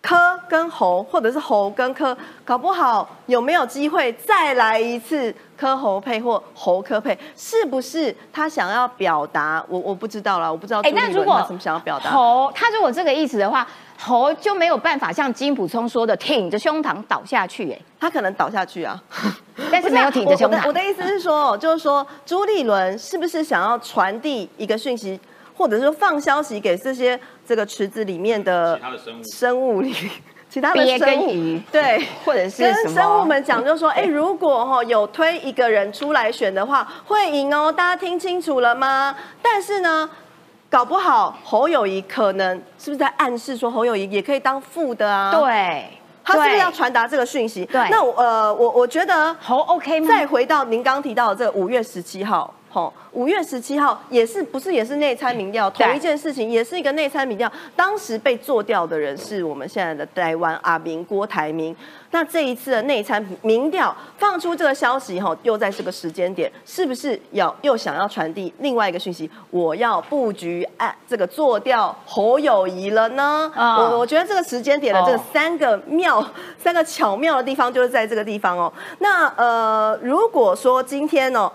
[0.02, 7.18] 柯跟侯，或者是侯跟科，搞不好有没有机会再来一次科侯配或侯科配？
[7.38, 9.64] 是不是他想要表达？
[9.70, 12.10] 我我不知道啦，我不知道哎，立那如果伦他怎么想要表达。
[12.10, 13.68] 侯他如果这个意思的话，
[14.00, 19.00] 侯就没有办法像金普聪说的挺着胸膛倒下去，哎，他可能倒下去啊，
[19.72, 20.54] 但是没有挺着胸膛。
[20.54, 25.20] 我我的我的意思是说，就是说朱立伦是不是想要传递一个讯息，
[25.62, 29.94] 或者是说放消息给这些这个池子里面的生物生物里，
[30.50, 32.04] 其他的生物 对。
[32.26, 39.16] 或者是跟什么生物们讲，就说，哎、如果哈、有推一个人出来选的话，会赢哦，大家听清楚了吗？
[39.42, 40.10] 但是呢，
[40.68, 45.86] 搞不好侯友谊可能是不是在暗示说侯友谊也可以当副的啊？，对，
[46.24, 47.66] 他是不是要传达这个讯息？
[47.66, 50.08] 对那我呃，我我觉得侯 OK 吗？
[50.08, 57.52] 再回到您刚提到的这个五月十七号，吼，五月十七号也是不是也是内参民调，同一件事情，也是一个内参民调。
[57.76, 61.76] 当时被做掉的人是我们现在的台湾阿明郭台铭。
[62.14, 69.30] 那这一次的内参民调放出这个消息，吼，又在这个时间点，是不是要又想要传递另外一个讯息？
[69.50, 73.50] 我要布局啊，这个做掉侯友谊了呢？
[73.56, 76.26] 嗯我我觉得这个时间点的这三个妙、
[76.58, 78.72] 三个巧妙的地方，就是在这个地方哦。
[79.00, 81.50] 那呃，如果说今天哦，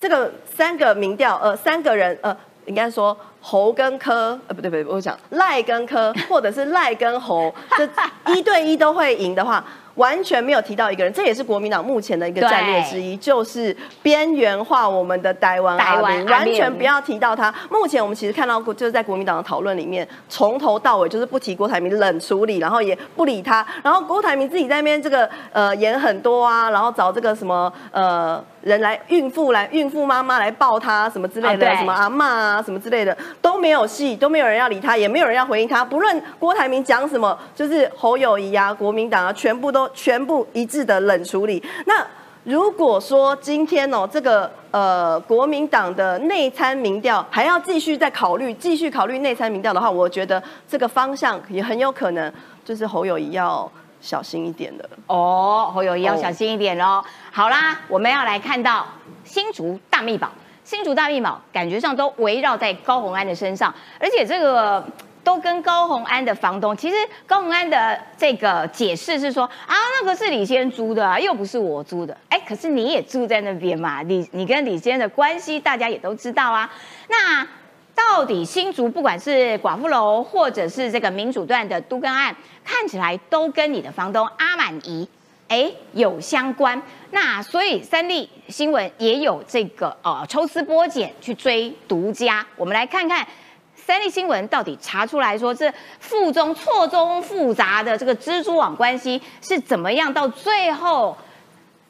[0.00, 3.16] 这个三个民调，呃，三个人，呃，应该说
[3.48, 9.64] 侯跟柯，呃，不对不对，我讲赖跟柯，或者是赖跟侯， 这一对一都会赢的话。
[9.94, 17.52] 完全没有提到一个人，这也是国民党目前的一个战略之一，就是边缘化我们的台湾阿明，完全不要提到他。
[17.68, 23.66] 目前我们其实看到过，就是在国民党的讨论里面，从头到尾就是不提郭台铭，冷处理，然后也不理他。
[23.82, 35.84] 然后郭台铭自己在那边这个呃演很多啊，然后找这个什么呃人来孕妇来孕妇妈妈来抱他什么之类的，啊什么阿嬷啊什么之类的都没有戏，都没有人要理他，也没有人要回应他。
[35.84, 41.62] 不论郭台铭讲什么，就是侯友谊啊、国民党啊，全部都全部一致的冷处理。
[41.86, 42.06] 那
[42.44, 52.32] 如果说今天哦，这个呃国民党的内参民调还要继续再考虑，继续考虑内参民调的话，我觉得这个方向也很有可能
[52.64, 53.70] 就是侯友谊要
[54.00, 54.88] 小心一点的。
[55.08, 57.04] 哦，侯友谊要哦小心一点喽。
[57.30, 58.86] 好啦，我们要来看到
[59.24, 60.30] 新竹大秘宝，
[60.68, 64.84] 新竹大秘宝感觉上都围绕在高虹安的身上，而且这个。
[65.24, 72.16] 都跟高虹安的房东，其实高虹安的这个解释是说啊，那个是李先租的啊，又不是我租的。
[72.30, 76.70] 哎，可是你也住在那边嘛，你你跟李先的关系大家也都知道啊。
[77.08, 77.46] 那
[77.94, 85.06] 到底新竹不管是寡妇楼或者是这个民主段的都更案，看起来都跟你的房东阿满怡
[85.48, 86.80] 哎有相关。
[87.10, 93.26] 那所以三立新闻也有这个呃抽丝剥茧去追独家，我们来看看。
[93.74, 101.16] 三立新闻到底查出来说，这复中错综复杂的这个蜘蛛网关系是怎么样，到最后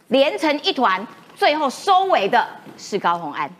[0.06, 3.50] 连成一团，最后收尾的是高虹安。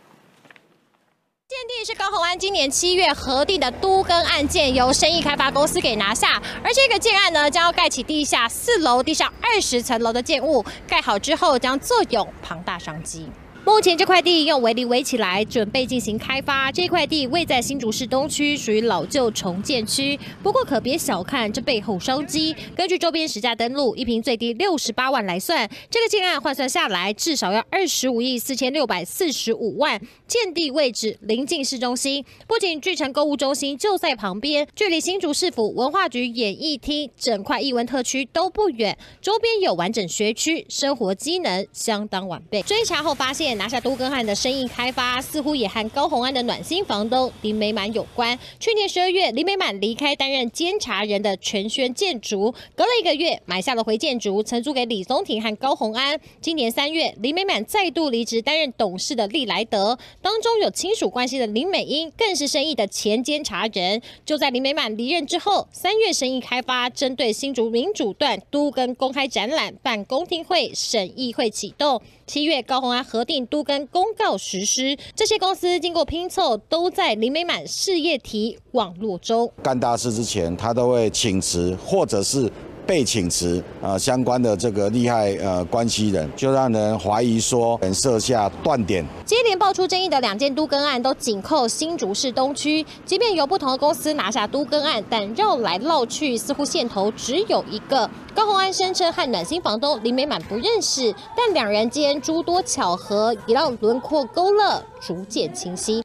[1.49, 6.43] 鉴定是高虹安今年七月核定的都更案件，由生意开发公司给拿下。
[6.63, 13.31] 而这个建案呢，将要盖起地下四楼、地上二十层楼的建物，盖好之后将坐拥庞大商机。
[13.69, 16.73] 目前这块地用围篱围起来，准备进行开发。
[16.73, 20.19] 这块地位在新竹市东区，属于老旧重建区。
[20.43, 22.57] 不过可别小看这背后商机。
[22.75, 30.01] 根据周边实价登录，一平最低六十八万来算，这个建案换算下来至少要二十五亿四千六百四十五万。
[30.27, 42.63] 建地位置临近市中心，不仅巨城购物中心就在旁边，距离新竹市府文化局演艺厅整块艺文特区都不远，周边有完整学区，生活机能相当完备。
[42.63, 43.58] 追查后发现。
[43.59, 48.39] 拿下都更案的生意开发，似乎也和高鸿安的暖心房东林美满有关。
[48.61, 56.19] 去年十二月，林美满离开担任监察人的全轩建筑，隔了一个月买下了回建筑，承租给李宗廷和高鸿安。
[56.41, 64.01] 今年三月，林美满再度离职担任董事的利来德，当中有亲属关系的林美英更是生意的前监察人。
[64.25, 72.01] 就在林美满离任之后，三月生意开发针对新竹民主段都跟公开展览办公听会，审议会启动。
[72.29, 82.53] 七月高鸿安核定都跟公告实施，这些公司经过拼凑，都在林美满事业体网络中干大事之前，他都会请辞，或者是。
[82.89, 89.05] 被请辞啊，相关的这个利害呃关系人，就让人怀疑说，设下断点。
[89.27, 92.83] 接连爆出争议的两件都更案，都紧扣新竹市东区。
[93.05, 98.09] 即便由不同的公司拿下都更案，但绕来绕去，似乎线头只有一个。
[98.35, 106.03] 高鸿安声称和暖心房东林美满不认识，但两人间诸多巧合，也让轮廓勾勒逐渐清晰。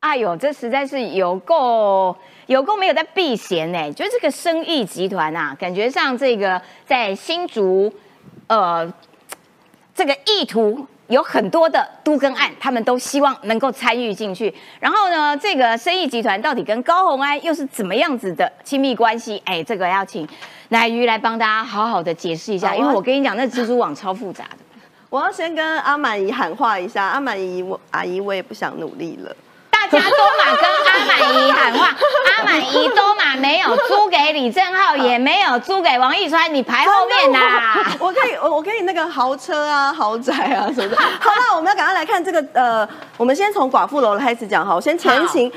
[0.00, 2.14] 哎呦，这实在是有够
[2.48, 3.92] 有够没有在避嫌呢！
[3.92, 7.92] 就这个生意集团啊，感觉上这个在新竹，
[8.46, 8.90] 呃，
[9.94, 14.52] 这个意图有很多的都跟案，他们都希望能够参与进去。
[14.80, 19.42] 然后呢，这个生意集团到底跟高鸿安又是怎么样子的亲密关系？
[19.44, 20.26] 哎，这个要请
[20.70, 24.58] 乃瑜来帮大家好好的解释一下，因为我跟你讲，那蜘蛛网超复杂的。
[25.10, 29.36] 我要先跟阿满姨喊话一下，阿满姨，我阿姨我也不想努力了。
[29.90, 31.94] 大家都嘛跟阿满姨喊话，
[32.36, 37.84] 阿满姨都嘛没有租给李正浩，也没有租给王一川，你排后面呐？
[37.98, 40.96] 我可以，我我可以那个豪车啊、豪宅啊什么的。
[41.20, 44.74] 好了，我们要赶快来看这个呃，我们先从寡妇楼开始讲哈。
[44.74, 45.50] 我先前情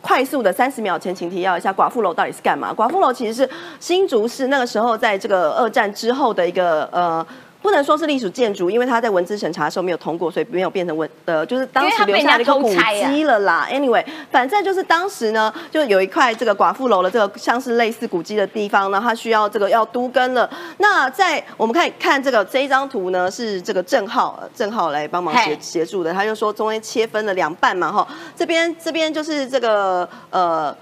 [0.00, 2.72] 快速的三十秒前情提要一下，寡妇楼到底是干嘛？
[2.74, 7.24] 寡妇楼其实是新竹市那个时候在这个二战之后的一个呃。
[7.60, 13.68] 不能说是隶属建筑，因为它在文资审查的时候没有通过，所以没有变成文呃，就是当时留下一个古迹了啦。
[13.70, 20.48] Anyway，反正就是当时呢，就有一块这个寡妇楼的这个像是类似古迹的地方呢，它需要这个要都根了。
[20.78, 28.06] 那在我们看看这个这一张图呢，是这个郑浩郑浩来帮忙协协助的，他就说中间切分了两半嘛哈，
[28.36, 30.74] 这边这边就是这个呃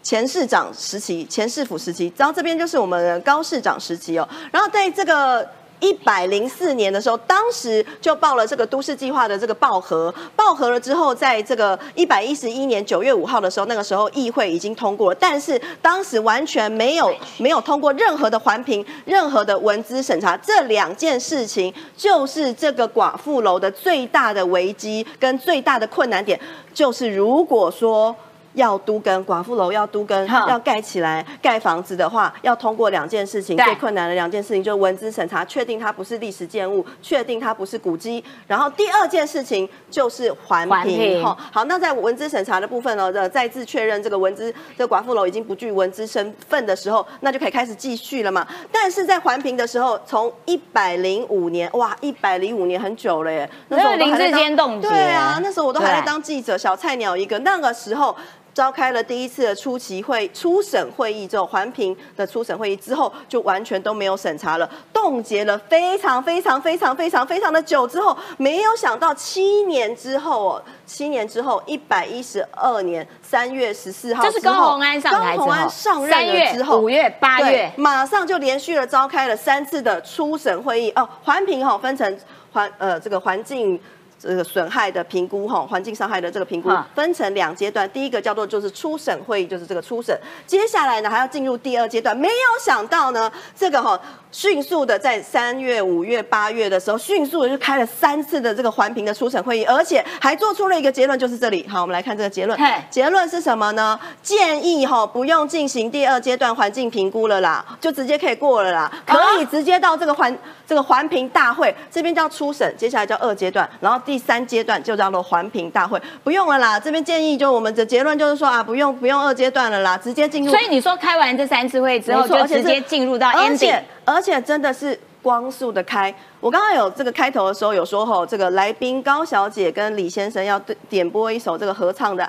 [0.00, 5.46] 前市长时期，前市府时期，然后这边就是我们高市长时期哦，然后在这个。
[5.80, 26.38] 一百零四年的时候，当时就报了这个都市计划的这个报核，报核了之后，在这个一百一十一年九月五号的时候，那个时候议会已经通过了，但是当时完全没有没有通过任何的环评、任何的文资审查，这两件事情就是这个寡妇楼的最大的危机跟最大的困难点，
[26.72, 28.14] 就是如果说。
[28.54, 38.22] 要都跟寡妇楼要都跟要盖起来盖房子的话，要通过两件事情，最困难的两件事情就是文资审查，确定它不是历史建物，确定它不是古迹。
[38.46, 41.24] 然后第二件事情就是环评。
[41.24, 48.46] 好，那在文资审查的部分呢，再次确认这个文资这寡妇楼已经不具文资身份的时候，那就可以开始继续了嘛。
[48.72, 58.16] 但是在环评的时候，从一百零五年，哇，一百零五年很久了耶，那时候林志坚对啊，那时候我都还在当记者，小菜鸟一个，那个时候。
[58.60, 82.18] 召开了第一次的初期会初审会议之后，环评的初审会议之后，就完全都没有审查了，冻结了非常非常非常非常非常的久之后，没有想到七年之后哦，七年之后一百一十二年三月十四号，这是高鸿安上台之后，上任了之后，五月八月，马上就连续了召开了三次的初审会议哦，环评哈分成
[82.52, 83.80] 环呃这个环境。
[84.20, 90.14] 这个损害的评估哈，环境伤害的这个评估分成两阶段，第一个叫做就是初审会议，就是这个初审，
[90.46, 92.14] 接下来呢还要进入第二阶段。
[92.14, 93.98] 没有想到呢，这个哈
[94.32, 101.66] 迅速的在三月、五月、八月的时候，迅速的就开了三次的这个环评的初审会议，而且还做出了一个结论，就是这里。
[101.68, 102.58] 好，我们来看这个结论。
[102.90, 103.98] 结论是什么呢？
[104.22, 114.00] 建议哈不用进行第二阶段环境评估了啦，就直接可以过了啦，可以直接到这个环这个环评大会这边叫初审，接下来叫二阶段，然后。
[114.02, 116.80] 第三阶段就叫做环评大会，不用了啦。
[116.80, 120.50] 这边建议就我们的结论就是说啊，不用不用二阶段了啦，直接进入。
[120.50, 123.78] 所以你说开完这三次会之后，就直接进入到 ending，
[124.12, 126.14] 而且真的是光速的开。
[126.40, 130.58] 我刚刚有这个开头的时候有说吼，这个来宾高小姐跟李先生要
[130.88, 132.28] 点播一首这个合唱的。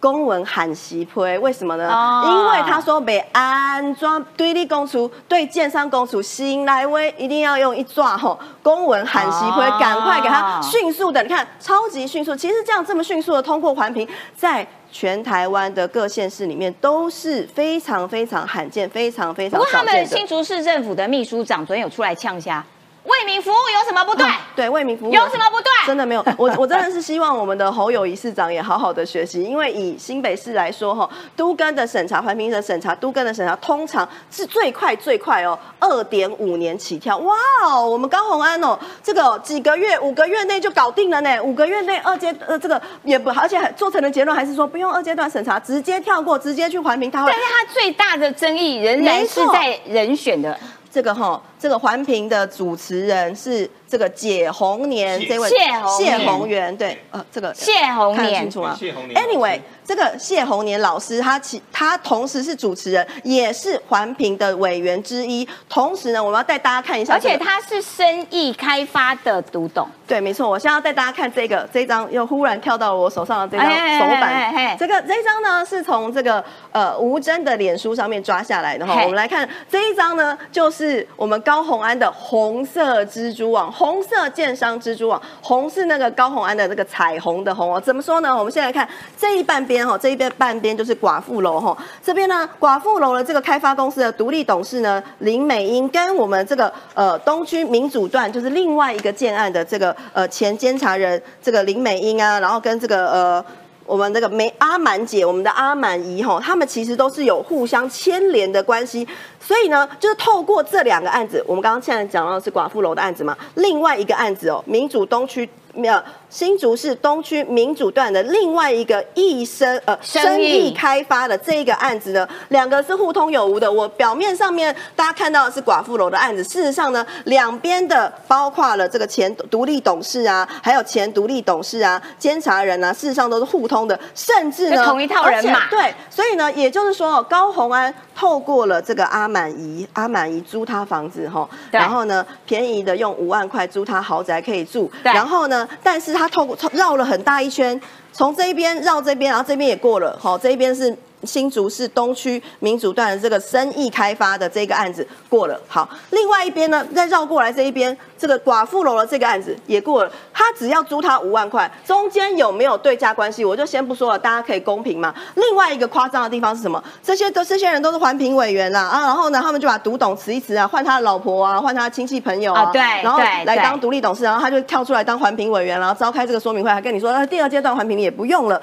[0.00, 2.24] 公文喊习推，为什么呢？
[2.24, 12.34] 因为他说被安装对立公署对建商公署新来威一定要用一抓吼，公文喊习推，赶快给他迅速的，你看超级迅速。
[12.34, 19.60] 其实这样这么迅速的通过环评，在全台湾的各县市里面都是非常非常罕见，非常非常。
[19.60, 22.64] 不过他们新竹市政府的秘书长昨天有出来呛下。
[23.04, 24.26] 为民服务有什么不对？
[24.54, 25.70] 对，为民服务有什么不对？
[25.86, 37.16] 真的没有，我我真的是希望我们的侯友谊市长也好好的学习，因为以新北市来说哈，都根的审查、环评的审查、都根的审查，通常是最快最快哦，二点五年起跳。
[37.18, 37.34] 哇
[37.64, 50.58] 哦，我们高鸿安哦，这个几个月、五个月内就搞定了呢，五个月内二阶呃这个也不，而且做成的结论还是说不用二阶段审查，直接跳过，直接去环评，他会但是他最大的争议仍然是在人选的
[50.90, 58.50] 这个哈，这个环评的主持人是这个解红年这位谢红元，对，呃，这个谢红年看得清。
[58.50, 58.78] 楚吗
[59.14, 65.46] ？Anyway，这个谢红年老师，他其他同时是主持人，也是环评的委员之一。
[65.68, 74.78] 同时呢，我们要带大家看一下而这个、且他是生意开发的独董，对，没错，我现在要带大家看这个这一张，又忽然跳到了我手上的这张哎手哎哎哎板。
[74.78, 79.02] 这个这一张呢，是从这个呃吴真的脸书上面抓下来的哈。
[79.02, 87.80] 我们来看这一张呢，就是我们高红安的红色蜘蛛网，红色建商蜘蛛网，红是那个高鸿安的这个彩虹的红哦。
[87.80, 88.36] 怎么说呢？
[88.36, 88.86] 我们先来看
[89.18, 91.74] 这一半边哈，这一边半边就是寡妇楼哈。
[92.04, 103.44] 这边呢，寡妇楼的这个开发公司的独立董事呢林美英，跟我们这个呃东区民主段就是另外一个建案的这个呃前监察人这个林美英啊，然后跟这个呃。
[103.86, 109.04] 我们这个梅阿满姐，我们的阿满姨哈，他们其实都是有互相牵连的关系，
[109.50, 123.70] 所以呢，就是透过这两个案子，我们刚刚现在讲到的是寡妇楼的案子嘛，另外一个案子哦，民主东区呃新竹市东区民主段的另外一个益生呃生生意意开发的这一个案子呢，两个是互通有无的。
[123.70, 147.80] 我表面上面大家看到的是寡妇楼的案子，事实上呢，两边的包括了这个前独立董事啊，还有前独立董事啊、监察人啊，事实上都是互通的，甚至呢同一套人马对，所以呢，也就是说，高鸿安透过了这个阿满姨，阿满姨租他房子哈，然后呢，便宜的用五万块租他豪宅可以住，然后呢，但是他透过绕了很大一圈，
[148.12, 150.96] 从这一边绕这边，然后这边也过了，好，这一边是。
[151.24, 165.14] 新竹市东区民主段的这个生意开发的这个案子过了，好，另外一边呢，再绕过来这一边，这个寡妇楼的这个案子也过了，他只要租他五万块，中间有没有对价关系，我就先不说了，大家可以公平嘛。
[165.34, 166.82] 另外一个夸张的地方是什么？
[167.02, 178.60] 这些都这些人都是环评委员啦，啊， 然后呢，他们就把独董辞一辞啊，换他的老婆啊，换他的亲戚朋友啊，啊 对然后来当独立董事，然后他就跳出来当环评委员，然后召开这个说明会，还跟你说，那第二阶段环评也不用了。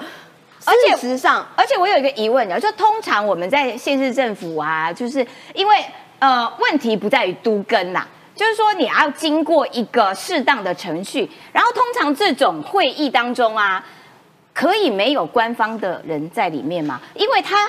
[0.64, 5.84] 而且事实上，而且我有一个疑问啊，就通常我们在县市政府啊，就是因为
[6.18, 13.84] 呃问题不在于都根呐、就是说你要经过一个适当的程序，然后通常这种会议当中啊，
[14.52, 17.00] 可以没有官方的人在里面吗？
[17.14, 17.68] 因为他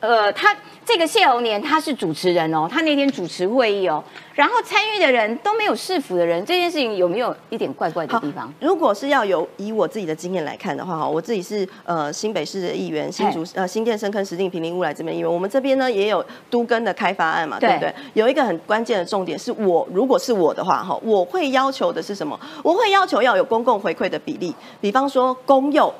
[0.00, 4.02] 呃他这个谢宏年他是主持人哦，他那天主持会议哦，
[4.34, 8.52] 然后参与的人都没有市府的人，这件事情有没有一点怪怪的地方？
[8.60, 17.94] 如果是要有以我自己的经验来看的话，哈，我自己是呃新北市的议员，新竹呃新店深坑石碇平林乌来这边议员，我们这边呢也有都根的开发案嘛，对对不对？
[18.14, 22.38] 有一个很关键的重点是我如果是我的话，哈，我会要求的是什么？
[22.64, 25.94] 我会要求要有公共回馈的比例，比方说公幼。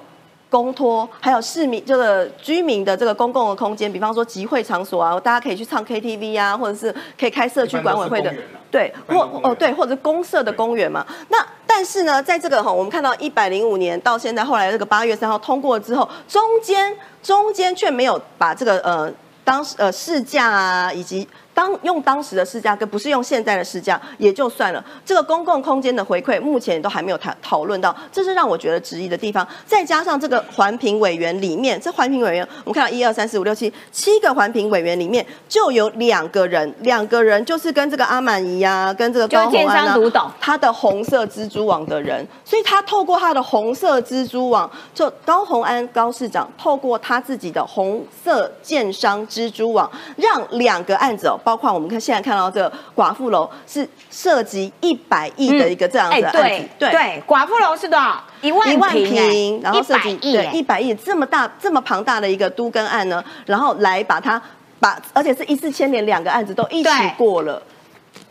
[0.52, 8.30] 公托，还有市民这个居民的这个公共的空间，比方说集会场所啊，大家可以去唱 KTV 啊，或者是可以开社区管委会的。
[8.70, 11.06] 对，或哦对，或者是公社的公园嘛。
[11.30, 19.10] 那但是呢，在这个哈，我们看到一百零五年到现在，后来这个八月三号通过之后，中间中间却没有把这个呃
[19.44, 29.46] 当时呃市价啊，以及当用当时的市价跟不是用现在的市价也就算了，这个公共空间的回馈目前都还没有谈讨论到，这是让我觉得质疑的地方。
[29.66, 58.22] 再加上这个环评委员里面，这环评委员我们看到一二三四五六七七个环评委员里面就有两个人，两个人就是跟这个阿满姨啊，跟这个高鸿安啊商独董他的红色蜘蛛网的人，所以他透过他的红色蜘蛛网，就高鸿安高市长透过他自己的红色建商蜘蛛网，让两个案子哦，包括我们看现在看到这个寡妇楼是涉及一百亿的一个这样子的案子，哎对对，寡妇楼是多少？
[58.40, 64.40] 一万一万平然后涉及亿对哎一百亿这么大这么庞大的一个都更案呢，然后来把它
[64.80, 67.62] 把，而且是一次牵连两个案子都一起对过了。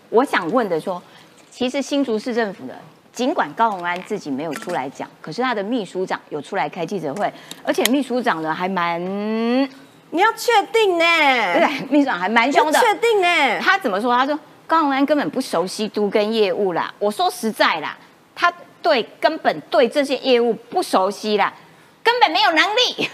[0.09, 1.01] 我想问的说，
[1.49, 2.75] 其实新竹市政府的，
[3.13, 7.31] 尽管高鸿安自己没有出来讲，可是他的秘书长有出来开记者会，
[7.63, 9.69] 而且秘书长呢还蛮，对
[10.11, 11.05] 你要确定呢？
[11.53, 11.87] 不对？
[11.89, 12.77] 秘书长还蛮凶的。
[12.77, 13.59] 要确定呢？
[13.59, 14.15] 他怎么说？
[14.15, 14.37] 他说
[14.67, 16.93] 高鸿安根本不熟悉都跟业务啦。
[16.99, 17.97] 我说实在啦，
[18.35, 18.51] 他
[18.81, 21.51] 对根本对这些业务不熟悉啦，
[22.03, 23.09] 根本没有能力。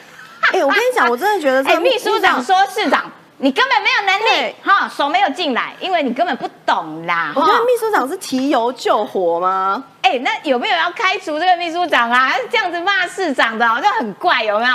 [0.54, 7.32] 哎、我跟你讲， 我真的觉得这哎，个秘书长说市长你根本没有能力，哈，手没有进来，因为你根本不懂啦。
[7.36, 9.84] 我觉得秘书长是提油救火吗？
[10.02, 12.34] 哎、那有没有要开除这个秘书长啊？
[12.50, 14.74] 这样子骂市长的，好像很怪，有没有？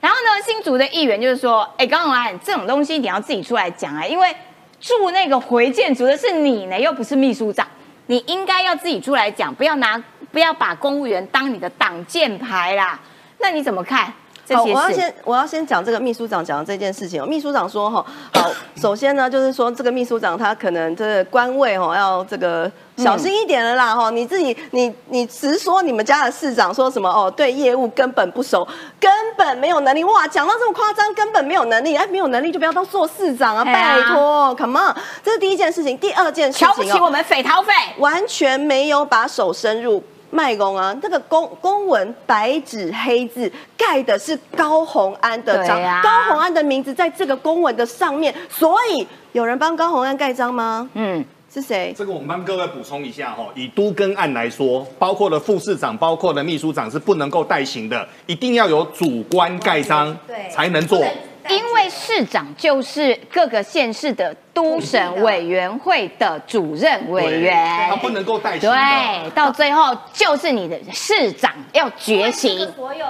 [0.00, 4.34] 然后呢，新竹的议员就是说，哎、高鸿安这种东西你要自己出来讲啊，因为
[4.80, 7.66] 住那个回建族的是你呢，又不是秘书长，
[8.06, 12.98] 你应该要自己出来讲，不要拿不要把公务员当你的挡箭牌啦。
[13.38, 14.12] 那你怎么看
[14.54, 14.64] 好？
[14.64, 17.26] 我要先我要先讲这个秘书长讲的这件事情哦。
[17.26, 24.10] 秘书长说哈， 好，首先呢，就是说这个秘书长他可能这个官位哦要这个小心一点了啦哈。
[24.10, 28.66] 你自己你你直说你们家的市长说什么哦，对业务根本不熟，
[28.98, 35.96] 根本没有能力哇，讲到这么夸张，根本没有能力，哎，没有能力就不要当做市长啊，拜托，come on，这是第一件事情。
[35.98, 37.72] 第二件事情哦，瞧不起我们匪逃匪？
[37.98, 50.88] 完全没有把手伸入卖公啊，那个公公文白纸黑字盖的是高鸿安的章，啊高鸿安的名字在这个公文的上面，所以有人帮高鸿安盖章吗？
[50.94, 51.92] 嗯，是谁？
[51.96, 61.02] 这个我们帮各位补充一下哈，以都更案来说，包括了副市长、包括了秘书长是不能够代行的，一定要有主官盖章对才能做。
[61.48, 68.70] 因为市长就是各个县市的都审委员会的主任委员他，不能够代行。
[68.70, 72.70] 对，到最后就是你的市长要觉醒。
[72.76, 73.06] 所有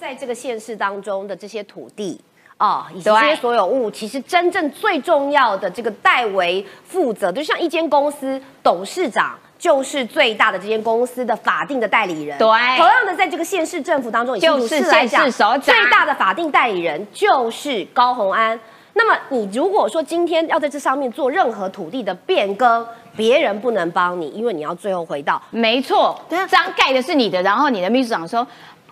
[0.00, 2.20] 在这个县市当中的这些土地。
[2.58, 12.36] 哦，以及这些所有物，其实真正最重要的这个代为负责，就像一间公司董事长就是最大的这间公司的法定的代理人。
[12.36, 18.58] 对同样的，在这个县市政府当中，以新竹就是县市首长最大的法定代理人就是高鸿安。
[18.94, 22.84] 那么，你如果说今天要在这上面做任何土地的变更，
[23.16, 28.44] 别人不能帮你，因为你要最后回到没错等一下，章盖的是你的，然后你的秘书长说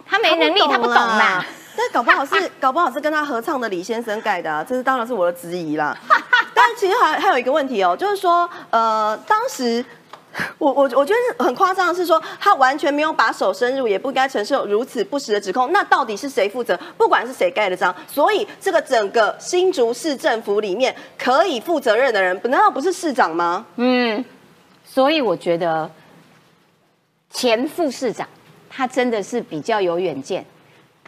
[0.07, 1.45] 他没能力，他不懂啦。。
[1.77, 5.97] 但搞不好是 搞不好是跟他合唱的李先生盖的啊，这是当然是我的质疑啦。
[6.55, 9.85] 但其实还还有一个问题哦，就是说呃，当时。
[10.59, 15.73] 我我我觉得很夸张的是说，他完全没有把手伸入，也不该承受如此不实的指控。
[15.73, 16.79] 那到底是谁负责？
[16.97, 23.67] 不管是谁盖的章，所以这个整个新竹市政府里面可以负责任的人，难道不是市长吗？
[23.75, 24.25] 嗯，
[24.85, 25.91] 所以我觉得
[27.31, 28.29] 前副市长
[28.69, 30.47] 他真的是比较有远见，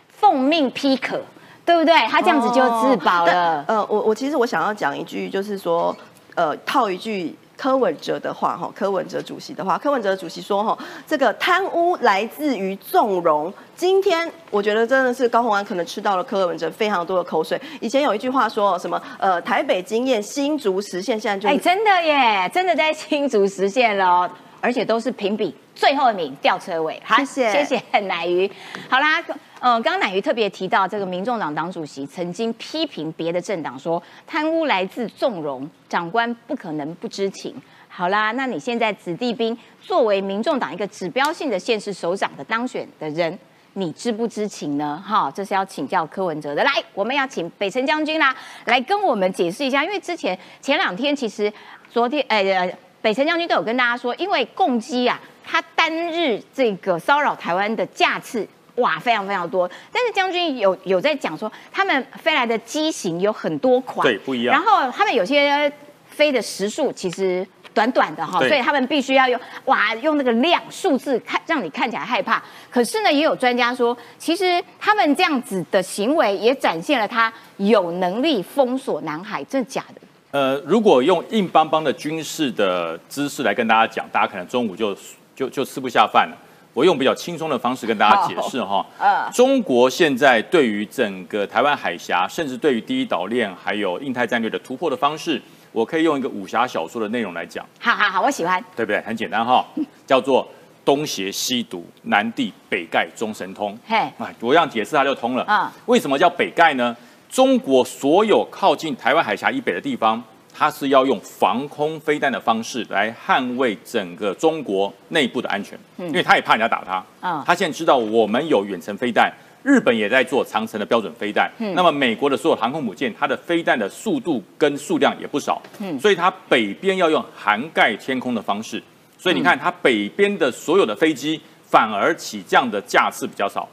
[0.08, 1.20] 奉命批可，
[1.64, 1.94] 对不对？
[2.08, 3.64] 他这样子就自保了。
[3.68, 5.96] 但呃，我我其实我想要讲一句，就是说，
[6.34, 7.36] 呃，套一句。
[7.62, 13.54] 柯文哲的话，哈，柯文哲主席的话，柯文哲主席说，哈，这个贪污来自于纵容。
[13.76, 17.60] 今天我觉得真的是高鸿安可能吃到了柯文哲非常多的口水。
[17.80, 27.00] 以前有一句话说什么，呃，台北经验，新竹实现，现在就哎，是真的耶，真的在新竹实现了哦，而且都是评比最后一名吊车尾。
[27.04, 28.50] 好，谢谢谢谢奶鱼。
[28.90, 29.22] 好啦，
[29.62, 37.54] 呃，刚刚乃鱼特别提到这个民众党党主席曾经批评别的政党说贪污来自纵容，长官不可能不知情。
[37.86, 43.38] 好啦，那你现在子弟兵作为民众党一个指标性的县市首长的当选的人，
[43.74, 45.00] 你知不知情呢？
[45.06, 46.64] 哈，这是要请教柯文哲的。
[46.64, 48.34] 来，我们要请北辰将军啦，
[48.64, 51.52] 来跟我们解释一下，因为之前前两天其实
[51.88, 58.44] 昨天呃呃，北辰将军都有跟大家说，因为共机啊，它单日这个骚扰台湾的架次。
[58.76, 65.70] 哇，非常非常多，但是将军有有在讲说，他们飞来的机型有很多款，对不一样然后他们有些
[66.08, 72.42] 飞的时速其实短短的哈，所以他们必须要用哇用那个量数字看让你看起来害怕。
[72.70, 80.00] 可是呢，也有专家说，其实他们这样子的行为也展现了他有能力封锁南海，真的假的？
[80.30, 84.96] 呃，如果用硬邦邦的军事的姿势来跟大家讲，大家可能中午就
[85.36, 86.36] 就就吃不下饭了。
[86.74, 98.62] 我用比较轻松的方式跟大家解释哈，呃中国现在对于整个台湾海峡，甚至对于第一岛链还有印太战略的突破的方式，我可以用一个武侠小说的内容来讲，好好好，我喜欢。
[98.74, 99.00] 对不对？
[99.02, 99.64] 很简单哈，
[100.06, 100.48] 叫做
[100.84, 103.78] 东邪西毒，南帝北丐，中神通。
[103.86, 105.44] 嘿，啊，我这样解释它就通了。
[105.44, 106.96] 啊为什么叫北丐呢？
[107.28, 110.22] 中国所有靠近台湾海峡以北的地方，
[110.55, 117.05] 它是要用防空飞弹的方式来捍卫整个中国内部的安全，因为他也怕人家打他。
[117.20, 117.42] 嗯。
[117.46, 119.32] 他现在知道我们有远程飞弹。
[119.64, 125.62] 日本也在做长城的标准飞弹，那么美国的所有航空母舰，它的飞弹的速度跟数量也不少，
[126.00, 128.82] 所以它北边要用涵盖天空的方式，
[129.16, 133.68] 所以你看它北边的所有的飞机反而起降的架次比较少，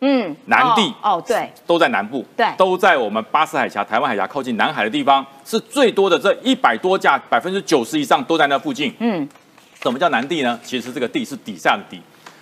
[0.00, 8.94] 嗯，南地哦哦对，都在南部，对都在我们巴士海峡、台湾海峡靠近南海的地方，是最多的这一百多架，百分之九十以上都在那附近。
[8.98, 9.28] 嗯，
[9.82, 10.58] 什么叫南地呢？
[10.62, 12.00] 其实这个地是底下的底，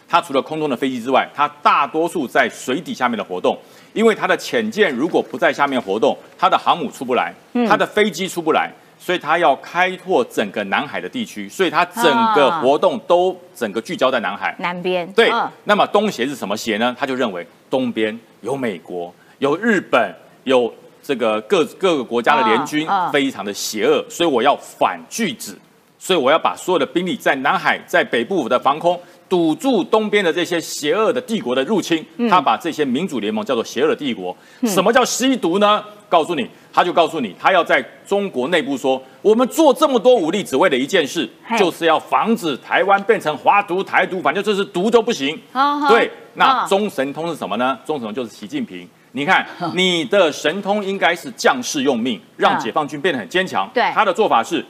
[0.08, 3.58] 它除了空中的飞机之外，它大多数在水底下面的活动。
[3.94, 7.34] 因为它的潜舰如果不在下面活动，它的航母出不来，
[7.66, 14.54] 它的飞机出不来，所以他要开拓整个南海的地区，所以他整个活动都整个聚焦在南海。
[14.58, 16.94] 南边对嗯，那么东协是什么协呢？
[16.98, 20.72] 他就认为东边有美国、有日本、有
[21.02, 25.56] 这个各各个国家的联军非常的邪恶，所以我要反拒止，
[25.98, 29.00] 所以我要把所有的兵力在南海、在北部的防空。
[29.28, 34.36] 堵住东边的这些邪恶的帝国的入侵，他把这些民主联盟叫做邪恶的帝国。
[34.64, 35.84] 什么叫吸毒呢？
[36.08, 45.38] 告诉你，他就告诉你，他要在中国内部说，我们做这么多武力，只为了一件事，就是要防止台湾变成华独、台独，反正这是独都不行。
[45.86, 47.78] 对，那嗯中神通是什么呢？
[47.84, 48.88] 中神通就是习近平。
[49.12, 53.68] 你看，你的神通应该是将士用命，让嗯解放军变得很坚强。
[53.74, 54.64] 对他的做法是，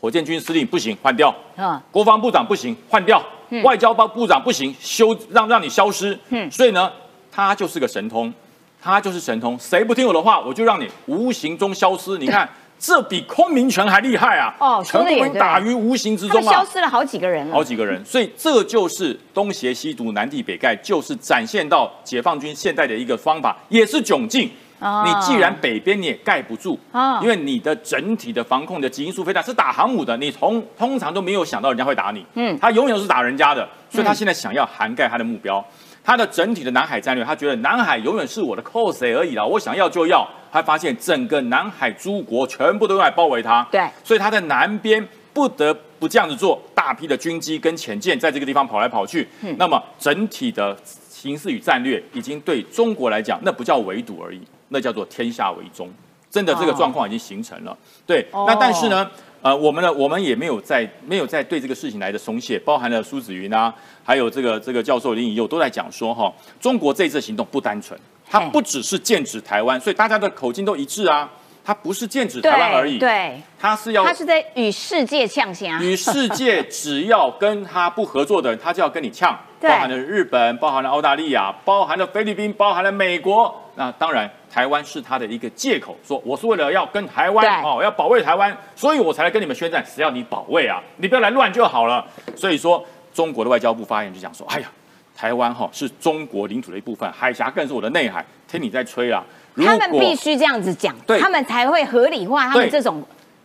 [0.00, 1.34] 火箭军司令不行，换掉。
[1.56, 3.20] 嗯国防部长不行，换掉；
[3.62, 6.18] 外交部部长不行，修让让你消失。
[6.30, 6.90] 嗯所以呢，
[7.30, 8.32] 他就是个神通，
[8.80, 9.58] 他就是神通。
[9.58, 12.16] 谁不听我的话，我就让你无形中消失。
[12.18, 12.48] 你看，
[12.78, 14.54] 这比空明权还厉害啊！
[14.58, 16.44] 哦全部打于无形之中啊！
[16.44, 17.62] 们消失了好几个人了好。
[17.62, 24.50] 几个人，所以这就是东邪西毒、南帝北丐，就是展现到解放军现在的一个方法，也是窘境。
[24.80, 25.04] 哦。
[25.06, 27.20] 你既然北边你也盖不住，哦。
[27.22, 32.58] 因为你的整体的防控的基因素非常是打航母的，你通通常都没有想到人家会打你，嗯。
[32.58, 35.64] 他永远都是打人家的，所以他现在想要涵盖他的目标。
[36.02, 40.26] 他的整体的南海战略，他觉得南海永远是我的 cos 而已啦，我想要就要。
[40.50, 43.86] 他发现整个南海诸国全部都用来包围他，对。
[44.02, 49.28] 所以他在南边不得不这样子做，大批的军机跟潜舰在这个地方跑来跑去。
[49.42, 49.54] 嗯。
[49.58, 55.88] 那么整体的形势与战略已经对中国来讲，那不叫围堵而已，那叫做天下为中。
[56.30, 57.76] 真的这个状况已经形成了。
[58.06, 59.10] 对，哦那但是呢，
[59.42, 67.98] 呃，我们呢，我们也没有在没有在对这个事情来的松懈，包含了苏子云啊，还有这个这个教授林以佑都在讲说哈，中国这次行动不单纯，
[68.28, 71.28] 它不只是剑指台湾，所以大家的口径都一致啊，
[71.64, 75.78] 它不是剑指台湾而已，对，它是要他是在与世界呛虾。
[75.80, 83.54] 与世界只要跟他不合作的人，他就要跟你呛，包含了日本，包含了澳大利亚，包含了菲律宾，包含了美国。
[83.76, 92.04] 那当然，台湾是他的一个借口，说我是为了要跟台湾对哦，要保卫台湾，所以我才来跟你们宣战，只要你保卫啊，你不要来乱就好了。
[92.34, 92.84] 所以说，
[93.14, 94.68] 中国的外交部发言就讲说，哎呀，
[95.16, 99.22] 台湾哈、是中国领土的一部分，海峡更是我的内海，听你在吹啊。
[99.54, 103.02] 如他们必须这样子讲，对他们才会合理化他们对这种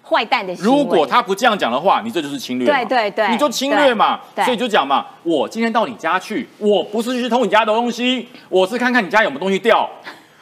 [0.07, 0.71] 坏蛋的行为。
[0.71, 2.73] 如果他不这样讲的话，你这就是侵略嘛。
[2.73, 4.19] 对对对你就侵略嘛。
[4.43, 9.89] 所以就讲嘛，我今天到你家去，我不是去偷你家的东西，我是看看你家有没有东西掉。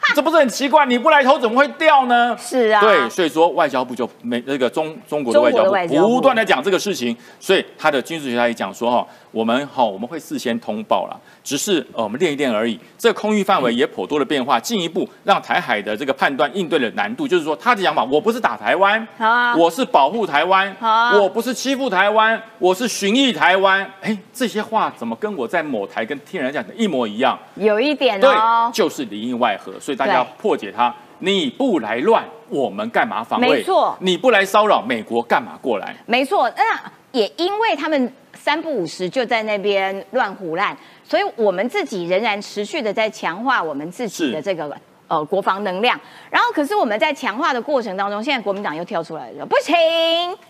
[0.14, 0.84] 这不是很奇怪？
[0.84, 2.36] 你不来偷怎么会掉呢？
[2.38, 12.78] 是啊对，所以说外交部就没那个中中国的外交部部不断的讲这个事情，所以他的军事学家也讲说哈，我们哈我们会事先通报啦，只是呃我们练一练而已。
[12.96, 23.84] 这个空域范围也颇多的变化，进一步让台海的这个判断应对的难度，就是说他的讲法，我不是打台湾，好啊我是保护台湾，好啊我不是欺负台湾，我是巡弋台湾。
[24.00, 27.36] 哎，这些话怎么跟我在某台跟天然讲的一模一样？
[27.56, 30.94] 有一点对哦，，就是里应外合，所以大家要破解它。
[31.20, 33.48] 你不来乱，我们干嘛防卫？
[33.48, 35.94] 没错你不来骚扰，美国干嘛过来？
[36.06, 36.50] 没错。
[36.56, 44.76] 那也因为他们三不五时就在那边乱胡乱，所以我们自己仍然持续的在强化我们自己的是这个。
[45.06, 46.00] 呃，国防能量，
[46.30, 49.74] 然后可是我们在强化的过程当中，现在国民党又跳出来了，不行，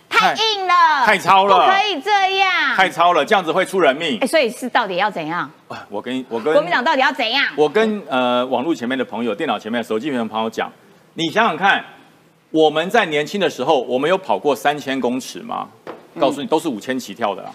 [0.07, 4.25] 太太硬了，太超了不可以这样，太超了，这样子会出人命哎，。
[4.25, 5.51] 所以是到底要怎样？
[5.67, 7.45] 啊我跟我跟国民党到底要怎样？
[7.57, 10.71] 我跟呃网络前面的朋友、电脑前面手机前面的朋友讲，
[11.15, 11.83] 你想想看，
[12.49, 15.67] 我们在年轻的时候，我们有跑过三千公尺吗？
[16.19, 17.49] 告诉你，都是五千起跳的啦。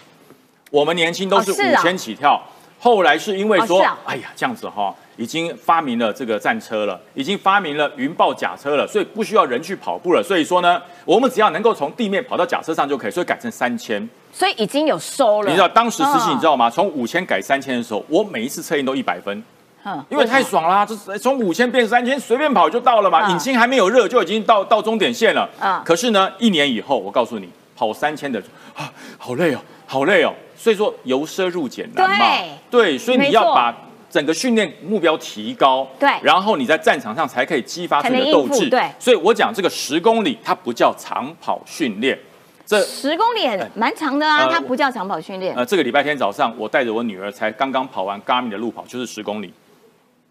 [0.69, 2.41] 我们年轻都是五千起跳，
[2.79, 10.23] 后来是因为说，哎呀，这样子哈、已经发明了这个战车了，已经发明了云豹甲车了，所以不需要人去跑步了。
[10.23, 14.07] 所以说呢，我们只要能够从地面跑到甲车上就可以，所以改成三千。
[14.33, 15.49] 所以已经有收了。
[15.49, 16.69] 你知道当时实习嗯你知道吗？
[16.69, 19.43] 从五千改三千的时候，我每一次测验都一百分。
[19.83, 23.27] 嗯因为太爽啦、就是从五千变三千，随便跑就到了嘛。
[23.27, 25.49] 嗯引擎还没有热就已经到到终点线了。
[25.59, 27.49] 嗯可是呢，一年以后，我告诉你，
[27.81, 28.39] 跑三千的
[28.75, 30.31] 啊，好累哦，好累哦。
[30.55, 32.27] 所以说由奢入俭难嘛。
[32.69, 33.75] 对，所以你要把
[34.07, 35.87] 整个训练目标提高。
[35.97, 38.69] 对然后你在战场上才可以激发出你的斗志。
[38.69, 42.15] 对所以我讲这个十公里，它不叫长跑训练，
[42.63, 49.51] 这十公里很蛮长的啊，呃它不叫长跑训练呃，这个礼拜天早上，我带着我女儿才刚刚跑完 Garmin 的路跑，就是十公里。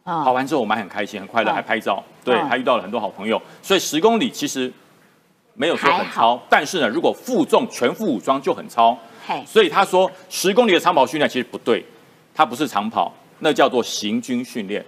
[0.04, 3.42] 啊跑完之后我们还很开心，很快乐，嗯还拍照，对，嗯还遇到了很多好朋友。
[3.60, 4.72] 所以十公里其实
[5.54, 8.98] 没有说很超，但是呢，如果负重全副武装就很超。
[9.46, 11.84] 所以他说十公里的长跑训练其实不对，
[12.34, 14.84] 它不是长跑，那叫做行军训练。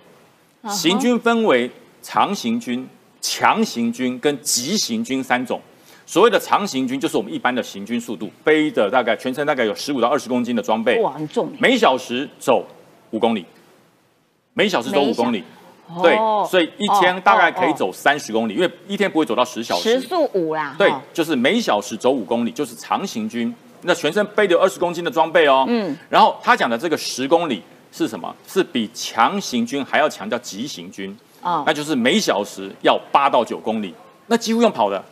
[0.68, 2.88] 行军分为长行军、
[3.20, 5.60] 强行军跟急行军三种。
[6.04, 11.52] 所谓的长行军就是我们一般的行军速度，背着大概全程大概有十五到二十公斤的装备，哇，很重。
[11.60, 12.66] 每小时走
[13.12, 13.46] 五公里，
[14.54, 15.44] 每小时走五公里。
[16.00, 20.00] 对哦，所以一天大概可以走三十公里，因为一天不会走到十小时。
[20.00, 20.74] 时速五啦。
[20.78, 23.54] 对哦，就是每小时走五公里，就是长行军。
[23.82, 25.64] 那全身背着二十公斤的装备哦。
[25.68, 25.96] 嗯。
[26.08, 28.34] 然后他讲的这个十公里是什么？
[28.46, 31.16] 是比强行军还要强叫急行军。
[31.42, 33.92] 啊那就是每小时要八到九公里，
[34.28, 35.04] 那几乎用跑的，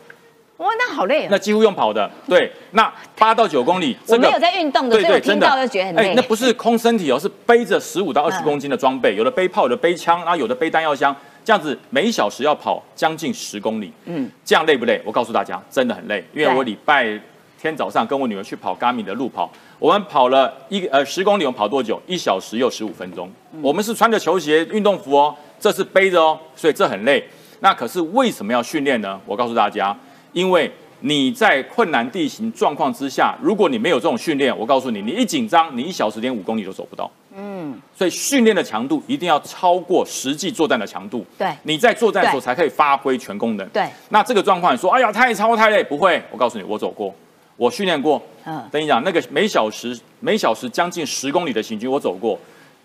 [0.61, 1.27] 哇，那好累哦。
[1.31, 2.09] 那几乎用跑的。
[2.27, 6.13] 对，那八到九公里，我没有在运动的，对对，所以我听真的，到就觉得很累。
[6.15, 13.91] 那不是空身体哦，是背着十五到二十嗯公斤的装备，有的背炮，有的背枪，然后有的背弹药箱，这样子每小时要跑将近十公里。
[14.05, 15.01] 嗯，这样累不累？
[15.03, 17.19] 我告诉大家，真的很累，因为我礼拜
[17.59, 21.99] 天早上跟我女儿去跑 m i 的路跑，我们跑了一个呃十公里，我们跑多久？
[22.05, 23.27] 一小时又十五分钟。
[23.63, 27.27] 我们是穿着球鞋、运动服哦，这是背着哦，所以这很累。
[27.61, 29.19] 那可是为什么要训练呢？
[29.25, 29.95] 我告诉大家，
[30.33, 30.71] 因为
[31.01, 37.09] 你在困难地形状况之下，如果你没有这种训练，我告诉你，你一紧张，你一小时连五公里都走不到。
[37.35, 41.25] 嗯，所以训练的强度一定要超过实际作战的强度。
[41.37, 43.67] 对你在作战的时候才可以发挥全功能。
[43.69, 47.13] 对那这个状况，你说，哎呀，太超太累，不会，我告诉你，我走过，
[47.57, 48.21] 我训练过。
[48.45, 52.37] 嗯嗯，跟你讲，那个每小时每小时将近十公里的行军，我走过，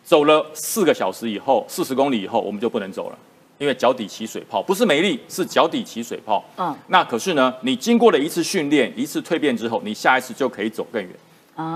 [0.05, 3.19] 走了四个小时以后，四十公里以后，我们就不能走了。
[3.59, 6.45] 因为脚底起水泡，不是没力，是脚底起水泡。
[6.57, 11.11] 嗯嗯，那可是呢，你经过了一次训练、一次蜕变之后，你下一次就可以走更远。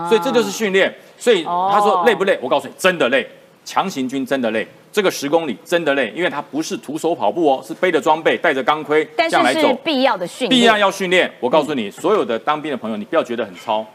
[0.09, 0.95] 所以这就是训练。
[1.18, 2.39] 所以哦他说累不累？
[2.43, 3.26] 我告诉你，真的累。
[3.62, 9.72] 强行军真的累，这个十公里真的累，因为它不是徒手跑步哦，是背着装备、带着钢盔这样来走。
[9.85, 11.31] 必要的训练，必要要训练。
[11.39, 13.87] 我告诉你，所有的当兵的朋友，你不要觉得很糙，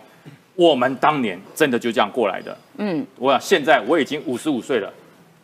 [0.53, 2.55] 我们当年真的就这样过来的。
[2.77, 4.93] 嗯，我想现在我已经五十五岁了，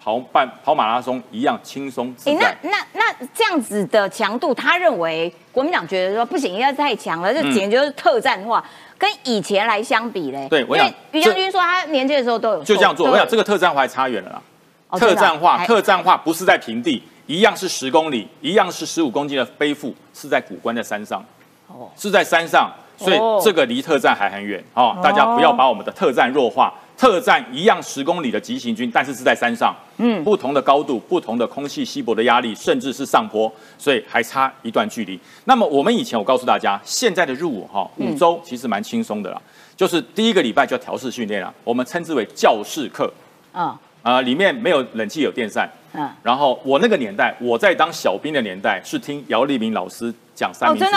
[0.03, 2.13] 跑半跑马拉松一样轻松。
[2.25, 8.63] 那那那这样子的强度，他认为国民党觉得说不行，要太强了，这简直就是特战化。
[8.97, 14.41] 跟以前来相比嘞，对我想于将军说他年轻的时候都有就这样做，都我想这个特战化还差远了啦。
[14.89, 21.23] 哦特战化，特战化不是在平地，一样是十公里，一样是十五公斤的背负，是在古关的山上，
[21.67, 24.95] 哦是在山上，所以哦这个离特战还很远哦。
[25.01, 26.71] 大家不要把我们的特战弱化，
[27.01, 35.19] 特战一样十公里的急行军，但是是在山上，嗯，不同的高度，不同的空气稀薄的压力，甚至是上坡，所以还差一段距离。
[35.45, 39.41] 那么我们以前我告诉大家，现在的入伍哈五周其实蛮轻松的啦，
[39.75, 43.11] 就是第一个礼拜就要调试训练了，我们称之为教室课。
[43.53, 45.67] 嗯呃，里面没有冷气，有电扇。
[45.93, 50.91] 嗯，然后我那个年代，我在当小兵的年代，是听姚立明老师讲三民主义。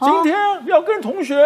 [0.00, 0.34] 今天
[0.64, 1.36] 要跟同学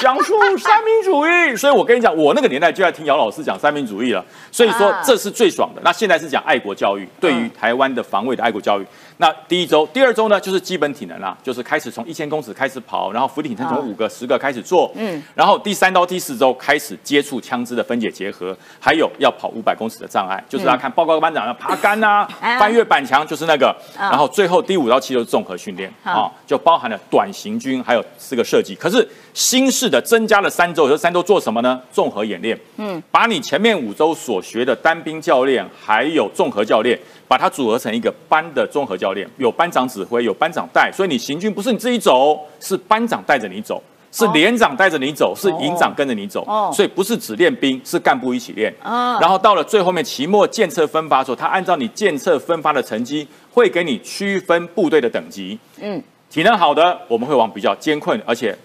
[0.00, 4.24] 讲述三民主义，所以我跟你讲，我那个年代就在听姚老师讲三民主义了。
[4.52, 5.82] 所以说啊这是最爽的。
[5.84, 8.86] 那现在是讲爱国教育，对于台湾的防卫的爱国教育。
[9.18, 14.92] 那第一周、第二周呢，就是基本体能啦，就是开始从一千公尺开始跑，然后浮力挺身从五个、十个开始做。
[14.94, 23.68] 嗯，然后第三到第四周开始接触枪支的分解结合，还有要跑五百公尺的障碍，就是要看报告班长要爬杆啊啊，翻越板墙，就是那个。
[23.96, 28.74] 啊然后最后第五到七周是综合训练好啊，就包含了短行军还有四个射击。
[28.74, 29.06] 可是
[29.36, 31.78] 新式的增加了三周，这三周做什么呢？
[31.92, 32.58] 综合演练。
[32.78, 43.82] 嗯，把你前面五周所学的单兵教练还有综合教练，把它组合成一个班的综合教练，有班长指挥，有班长带，所以你行军不是你自己走，是班长带着你走。
[44.10, 48.72] 是连长带着你走，是营长跟着你走，哦所以不是只练兵，是干部一起练。
[48.82, 55.58] 哦然后到了最后面期末建测分发的时候，他按照你建测分发的成绩，会给你区分部队的等级。
[55.82, 58.56] 嗯，体能好的，我们会往比较艰困而且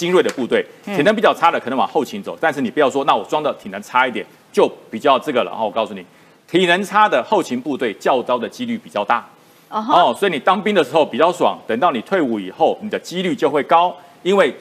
[0.00, 2.34] 精锐的部队；嗯体能比较差的，可能往后勤走。
[2.40, 5.50] 但是你不要说，那我装的体能差一点，就比较这个了。
[5.50, 6.02] 然后我告诉你，
[6.50, 9.28] 体能差的后勤部队较招的几率比较大。
[9.68, 14.56] 哦，所以你当兵的时候比较爽，等到你退伍以后，你的几率就会高，因为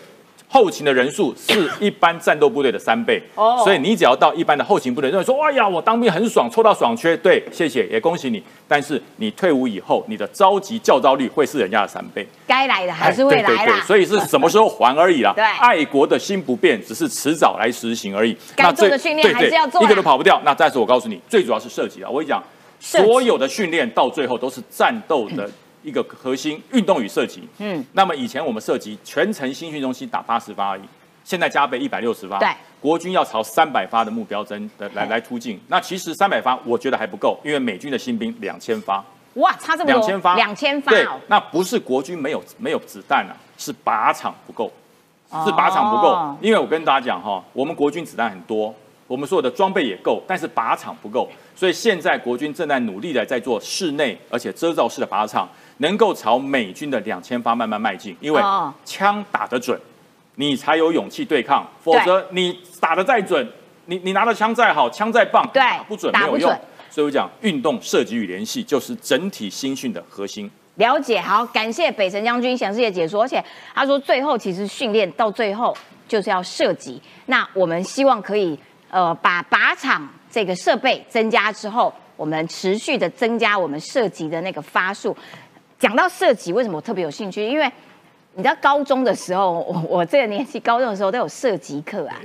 [0.52, 3.22] 后勤的人数是一般战斗部队的三倍。
[3.36, 8.44] 哦所以你只要到一般的后勤部队，认为说，哎呀，我当兵很爽，抽到爽缺，对，谢谢，也恭喜你。
[8.68, 12.28] 但是你退伍以后，你的召集教招率会是人家的三倍。
[12.48, 13.66] 该来的还是会来啦。
[13.66, 15.32] 对对所以是什么时候还而已啦。
[15.38, 18.36] 对爱国的心不变，只是迟早来实行而已。
[18.56, 20.42] 该做的训练还是要做一个都跑不掉。
[20.44, 22.10] 那但是我告诉你，最主要是射击啊。
[22.10, 22.42] 我跟你讲，
[22.80, 25.50] 所有的训练到最后都是战斗的
[25.84, 27.42] 一个核心，运动与射击。
[27.58, 27.80] 嗯。
[27.80, 30.82] 嗯，那么以前我们射击全程新训中心打八十发而已，
[31.24, 32.40] 现在加倍一百六十发。
[32.40, 32.50] 对。
[32.82, 39.04] 国军要朝三百发的目标增的来来突进，那其实三百发我觉得还不够，因为美军的新兵两千发，
[39.34, 44.72] 哇，差这么多，两千发，两千发对哦，，那不是国军没有没有子弹啊，是靶场不够，
[45.30, 46.14] 是靶场不够。
[46.14, 46.38] 哦。
[46.40, 48.74] 因为我跟大家讲哈，我们国军子弹很多，
[49.08, 55.50] 我们所有的装备也够，但是靶场不够，所以现在国军正在努力的在做室内而且遮罩式的靶场，
[55.80, 59.80] 能够朝美军的两千发慢慢迈进，因为哦枪打得准，
[60.36, 63.46] 你才有勇气对抗，否则你打得再准，
[63.86, 66.50] 你你拿的枪再好，枪再棒，对打不准没有用。
[66.90, 70.50] 所以我讲运动射击与联系就是整体新训的核心。
[70.76, 73.44] 了解，好，感谢北辰将军详细的解说，而且
[73.76, 75.76] 他说最后其实训练到最后
[76.08, 78.58] 就是要射击，那我们希望可以
[78.90, 85.16] 呃把靶场这个设备增加之后，我们持续的增加我们射击的那个发数。
[85.80, 87.44] 讲到射击，为什么我特别有兴趣？
[87.48, 87.72] 因为
[88.36, 92.16] 你知道高中的时候，我我这个年纪高中的时候都有射击课啊，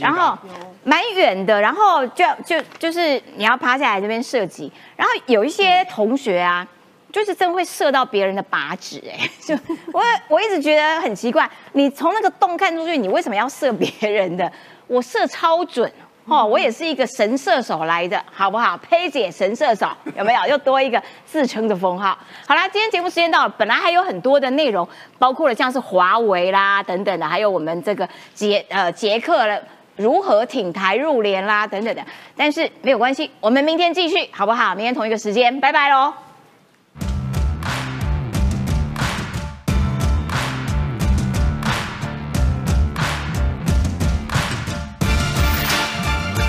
[0.00, 0.38] 然后
[0.84, 6.66] 蛮远的，然后就就就是你要趴下来这边射击，然后有一些同学啊，
[7.12, 9.54] 就是真的会射到别人的靶纸，哎， 就
[9.92, 14.50] 我我一直觉得很奇怪，你从那个洞看出去，你为什么要射别人的？
[14.86, 15.92] 我射超准。
[16.30, 18.76] 哦，我也是一个神射手来的，好不好？
[18.76, 20.40] 佩姐神射手有没有？
[20.46, 22.16] 又多一个自称的封号。
[22.46, 29.60] 好啦，今天节目时间到了，本来还有很多的内容，包括了像是华为啦等等的，还有我们这个捷呃捷克了
[29.96, 32.02] 如何挺台入联啦等等的，
[32.36, 34.72] 但是没有关系，我们明天继续好不好？
[34.74, 36.29] 明天同一个时间，拜拜喽。